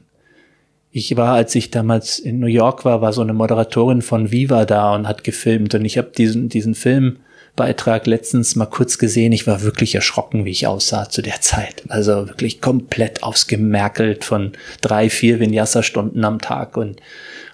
[0.91, 4.65] Ich war, als ich damals in New York war, war so eine Moderatorin von Viva
[4.65, 7.17] da und hat gefilmt und ich habe diesen, diesen Film
[7.55, 9.31] Beitrag letztens mal kurz gesehen.
[9.31, 11.83] Ich war wirklich erschrocken, wie ich aussah zu der Zeit.
[11.87, 16.99] Also wirklich komplett ausgemerkelt von drei, vier Vinyasa-Stunden am Tag und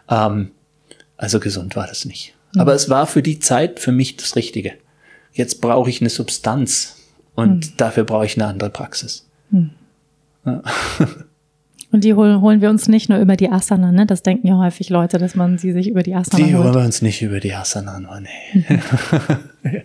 [0.10, 0.52] ähm,
[1.18, 2.34] also gesund war das nicht.
[2.54, 2.62] Mhm.
[2.62, 4.74] Aber es war für die Zeit für mich das Richtige.
[5.34, 6.95] Jetzt brauche ich eine Substanz
[7.36, 7.78] und mhm.
[7.78, 9.28] dafür brauche ich eine andere Praxis.
[9.52, 9.72] Mhm.
[10.45, 10.64] Ja.
[11.92, 14.06] Und die holen, holen wir uns nicht nur über die Asana, ne?
[14.06, 16.54] Das denken ja häufig Leute, dass man sie sich über die Asana die holt.
[16.54, 18.30] Die holen wir uns nicht über die Asana, nur nee.
[18.54, 19.82] Mhm.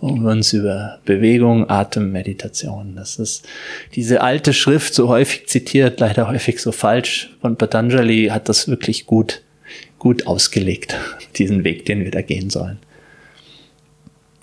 [0.00, 2.96] holen wir uns über Bewegung, Atem, Meditation.
[2.96, 3.46] Das ist
[3.94, 9.06] diese alte Schrift, so häufig zitiert, leider häufig so falsch, von Patanjali hat das wirklich
[9.06, 9.42] gut,
[10.00, 10.96] gut ausgelegt,
[11.36, 12.78] diesen Weg, den wir da gehen sollen.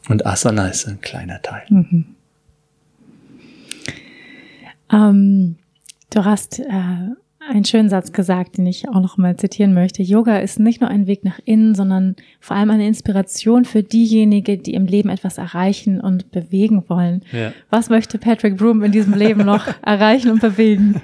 [0.08, 1.64] Und Asana ist ein kleiner Teil.
[1.70, 2.06] Mhm.
[4.92, 5.56] Ähm,
[6.14, 6.64] Du hast äh,
[7.40, 10.04] einen schönen Satz gesagt, den ich auch noch mal zitieren möchte.
[10.04, 14.62] Yoga ist nicht nur ein Weg nach innen, sondern vor allem eine Inspiration für diejenigen,
[14.62, 17.24] die im Leben etwas erreichen und bewegen wollen.
[17.32, 17.52] Ja.
[17.72, 21.02] Was möchte Patrick Broom in diesem Leben noch erreichen und bewegen?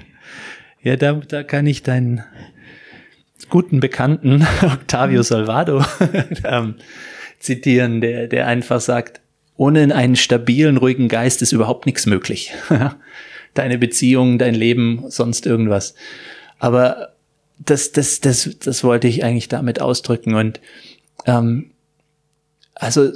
[0.80, 2.22] Ja, da, da kann ich deinen
[3.48, 5.84] guten Bekannten Octavio Salvado
[6.44, 6.76] ähm,
[7.40, 9.20] zitieren, der, der einfach sagt,
[9.56, 12.52] ohne einen stabilen, ruhigen Geist ist überhaupt nichts möglich.
[13.54, 15.94] Deine Beziehung, dein Leben, sonst irgendwas.
[16.58, 17.14] Aber
[17.58, 20.34] das, das, das, das wollte ich eigentlich damit ausdrücken.
[20.34, 20.60] Und
[21.26, 21.70] ähm,
[22.74, 23.10] also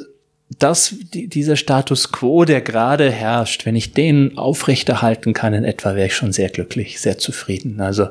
[0.59, 5.95] das, die, dieser Status quo, der gerade herrscht, wenn ich den aufrechterhalten kann in etwa,
[5.95, 7.80] wäre ich schon sehr glücklich, sehr zufrieden.
[7.80, 8.09] Also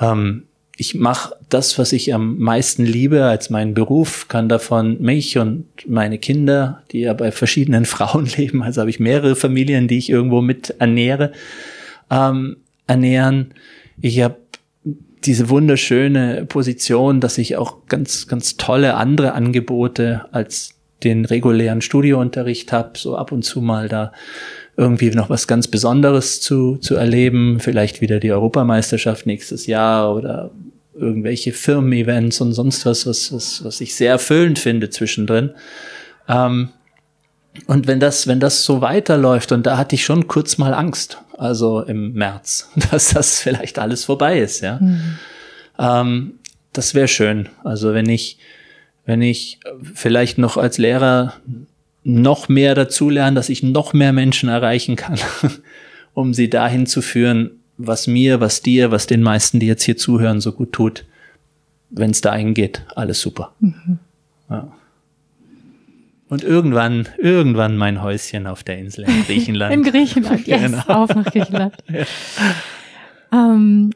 [0.00, 0.47] ähm,
[0.80, 5.66] ich mache das, was ich am meisten liebe als meinen Beruf, kann davon mich und
[5.88, 10.08] meine Kinder, die ja bei verschiedenen Frauen leben, also habe ich mehrere Familien, die ich
[10.08, 11.32] irgendwo mit ernähre,
[12.10, 13.54] ähm, ernähren.
[14.00, 14.36] Ich habe
[15.24, 22.70] diese wunderschöne Position, dass ich auch ganz, ganz tolle andere Angebote als den regulären Studiounterricht
[22.70, 24.12] habe, so ab und zu mal da
[24.76, 30.52] irgendwie noch was ganz Besonderes zu, zu erleben, vielleicht wieder die Europameisterschaft nächstes Jahr oder
[30.98, 35.50] irgendwelche Firmen-Events und sonst was, was, was, was ich sehr erfüllend finde zwischendrin.
[36.28, 36.70] Ähm,
[37.66, 41.18] und wenn das, wenn das so weiterläuft, und da hatte ich schon kurz mal Angst,
[41.36, 44.78] also im März, dass das vielleicht alles vorbei ist, ja.
[44.80, 45.18] Mhm.
[45.78, 46.34] Ähm,
[46.72, 47.48] das wäre schön.
[47.64, 48.38] Also wenn ich,
[49.06, 49.58] wenn ich
[49.94, 51.34] vielleicht noch als Lehrer
[52.04, 55.18] noch mehr dazulerne, dass ich noch mehr Menschen erreichen kann,
[56.14, 59.96] um sie dahin zu führen, was mir, was dir, was den meisten, die jetzt hier
[59.96, 61.04] zuhören, so gut tut,
[61.90, 63.54] wenn es dahin geht, alles super.
[63.60, 63.98] Mhm.
[64.50, 64.72] Ja.
[66.28, 69.74] Und irgendwann, irgendwann mein Häuschen auf der Insel in Griechenland.
[69.74, 70.82] in Griechenland, yes, genau.
[70.86, 71.74] auf nach Griechenland.
[71.88, 72.04] ja.
[73.32, 73.92] ähm,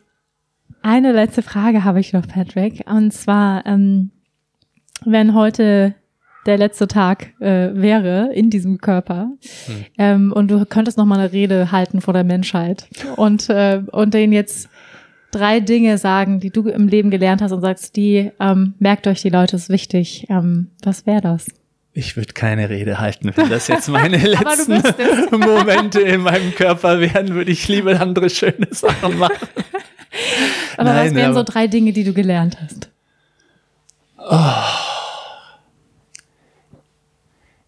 [0.80, 2.84] eine letzte Frage habe ich noch, Patrick.
[2.90, 4.10] Und zwar, ähm,
[5.04, 5.94] wenn heute
[6.46, 9.30] der letzte Tag äh, wäre in diesem Körper
[9.66, 9.84] hm.
[9.98, 14.14] ähm, und du könntest noch mal eine Rede halten vor der Menschheit und äh, und
[14.14, 14.68] denen jetzt
[15.32, 19.22] drei Dinge sagen, die du im Leben gelernt hast und sagst, die ähm, merkt euch
[19.22, 20.26] die Leute, ist wichtig.
[20.28, 21.46] Ähm, was wäre das?
[21.94, 24.80] Ich würde keine Rede halten, wenn das jetzt meine letzten
[25.38, 29.34] Momente in meinem Körper wären, würde ich lieber andere schöne Sachen machen.
[30.76, 32.90] aber Nein, was wären so drei Dinge, die du gelernt hast?
[34.18, 34.91] Oh.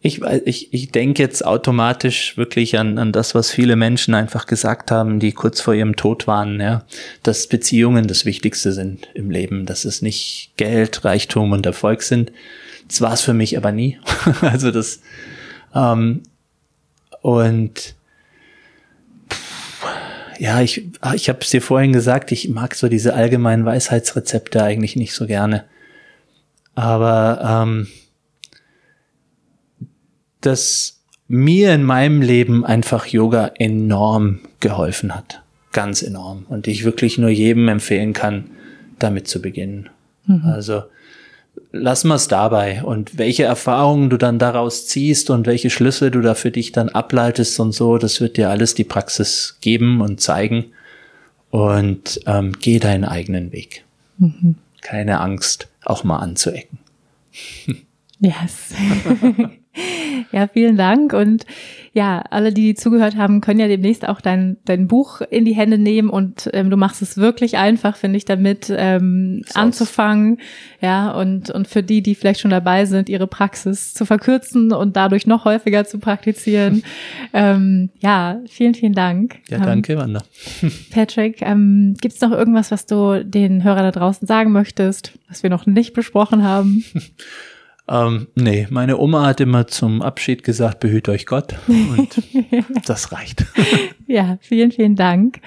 [0.06, 4.90] Ich, ich, ich denke jetzt automatisch wirklich an, an das, was viele Menschen einfach gesagt
[4.90, 6.84] haben, die kurz vor ihrem Tod waren, ja,
[7.22, 12.32] dass Beziehungen das Wichtigste sind im Leben, dass es nicht Geld, Reichtum und Erfolg sind.
[12.86, 13.98] Das war es für mich aber nie.
[14.42, 15.00] also das
[15.74, 16.22] ähm,
[17.22, 17.94] und
[20.38, 20.84] ja, ich,
[21.14, 25.26] ich habe es dir vorhin gesagt, ich mag so diese allgemeinen Weisheitsrezepte eigentlich nicht so
[25.26, 25.64] gerne.
[26.74, 27.88] Aber ähm,
[30.46, 35.42] dass mir in meinem Leben einfach Yoga enorm geholfen hat.
[35.72, 36.46] Ganz enorm.
[36.48, 38.50] Und ich wirklich nur jedem empfehlen kann,
[38.98, 39.88] damit zu beginnen.
[40.26, 40.42] Mhm.
[40.44, 40.84] Also
[41.72, 42.82] lass mal es dabei.
[42.84, 46.88] Und welche Erfahrungen du dann daraus ziehst und welche Schlüsse du da für dich dann
[46.88, 50.66] ableitest und so, das wird dir alles die Praxis geben und zeigen.
[51.50, 53.84] Und ähm, geh deinen eigenen Weg.
[54.18, 54.56] Mhm.
[54.82, 56.78] Keine Angst, auch mal anzuecken.
[58.20, 58.74] Yes.
[60.32, 61.12] Ja, vielen Dank.
[61.12, 61.46] Und
[61.92, 65.78] ja, alle, die zugehört haben, können ja demnächst auch dein, dein Buch in die Hände
[65.78, 70.38] nehmen und ähm, du machst es wirklich einfach, finde ich, damit ähm, anzufangen.
[70.80, 74.96] Ja, und, und für die, die vielleicht schon dabei sind, ihre Praxis zu verkürzen und
[74.96, 76.82] dadurch noch häufiger zu praktizieren.
[77.32, 79.36] ähm, ja, vielen, vielen Dank.
[79.48, 80.22] Ja, danke, ähm, Wanda.
[80.90, 85.44] Patrick, ähm, gibt es noch irgendwas, was du den Hörern da draußen sagen möchtest, was
[85.44, 86.84] wir noch nicht besprochen haben?
[87.86, 92.22] Ähm, nee, meine Oma hat immer zum Abschied gesagt, behüt euch Gott und
[92.86, 93.44] das reicht.
[94.06, 95.40] ja, vielen, vielen Dank.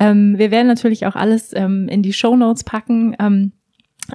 [0.00, 3.14] Ähm, wir werden natürlich auch alles ähm, in die Show Notes packen.
[3.20, 3.52] Ähm,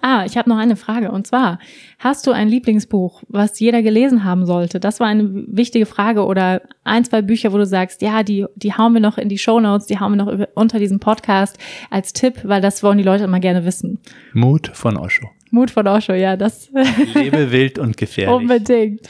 [0.01, 1.57] ah, ich habe noch eine Frage und zwar,
[1.99, 4.81] hast du ein Lieblingsbuch, was jeder gelesen haben sollte?
[4.81, 8.73] Das war eine wichtige Frage oder ein, zwei Bücher, wo du sagst, ja, die, die
[8.73, 11.57] hauen wir noch in die Show Notes, die hauen wir noch unter diesem Podcast
[11.89, 13.99] als Tipp, weil das wollen die Leute immer gerne wissen.
[14.33, 15.29] Mut von Osho.
[15.51, 16.69] Mut von Osho, ja, das.
[17.13, 18.35] Lebe wild und gefährlich.
[18.35, 19.01] Unbedingt.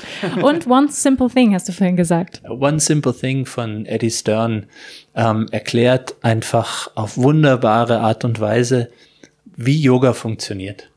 [0.42, 2.42] Und One Simple Thing hast du vorhin gesagt.
[2.48, 4.68] One Simple Thing von Eddie Stern
[5.16, 8.90] ähm, erklärt einfach auf wunderbare Art und Weise,
[9.56, 10.90] wie Yoga funktioniert.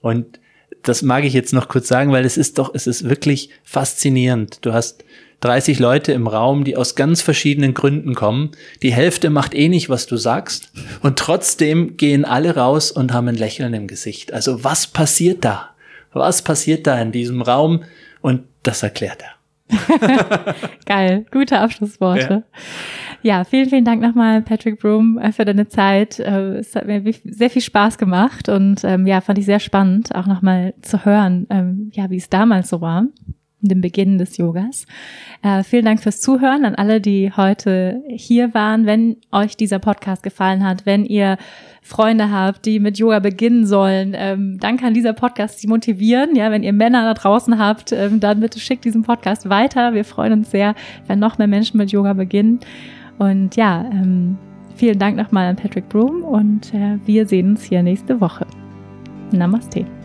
[0.00, 0.40] Und
[0.82, 4.64] das mag ich jetzt noch kurz sagen, weil es ist doch, es ist wirklich faszinierend.
[4.64, 5.04] Du hast
[5.40, 8.50] 30 Leute im Raum, die aus ganz verschiedenen Gründen kommen.
[8.82, 10.72] Die Hälfte macht eh nicht, was du sagst.
[11.02, 14.32] Und trotzdem gehen alle raus und haben ein Lächeln im Gesicht.
[14.32, 15.70] Also was passiert da?
[16.12, 17.84] Was passiert da in diesem Raum?
[18.20, 19.38] Und das erklärt er.
[20.86, 22.42] Geil, gute Abschlussworte.
[23.22, 23.38] Ja.
[23.38, 23.44] ja.
[23.44, 26.18] vielen, vielen Dank nochmal, Patrick Broom, äh, für deine Zeit.
[26.18, 30.14] Äh, es hat mir sehr viel Spaß gemacht und ähm, ja, fand ich sehr spannend,
[30.14, 33.04] auch nochmal zu hören, ähm, ja, wie es damals so war.
[33.60, 34.86] Dem Beginn des Yogas.
[35.42, 38.86] Äh, vielen Dank fürs Zuhören an alle, die heute hier waren.
[38.86, 41.38] Wenn euch dieser Podcast gefallen hat, wenn ihr
[41.82, 46.36] Freunde habt, die mit Yoga beginnen sollen, ähm, dann kann dieser Podcast sie motivieren.
[46.36, 49.94] Ja, wenn ihr Männer da draußen habt, ähm, dann bitte schickt diesen Podcast weiter.
[49.94, 50.74] Wir freuen uns sehr,
[51.06, 52.60] wenn noch mehr Menschen mit Yoga beginnen.
[53.18, 54.36] Und ja, ähm,
[54.76, 58.46] vielen Dank nochmal an Patrick Broom und äh, wir sehen uns hier nächste Woche.
[59.32, 59.97] Namaste.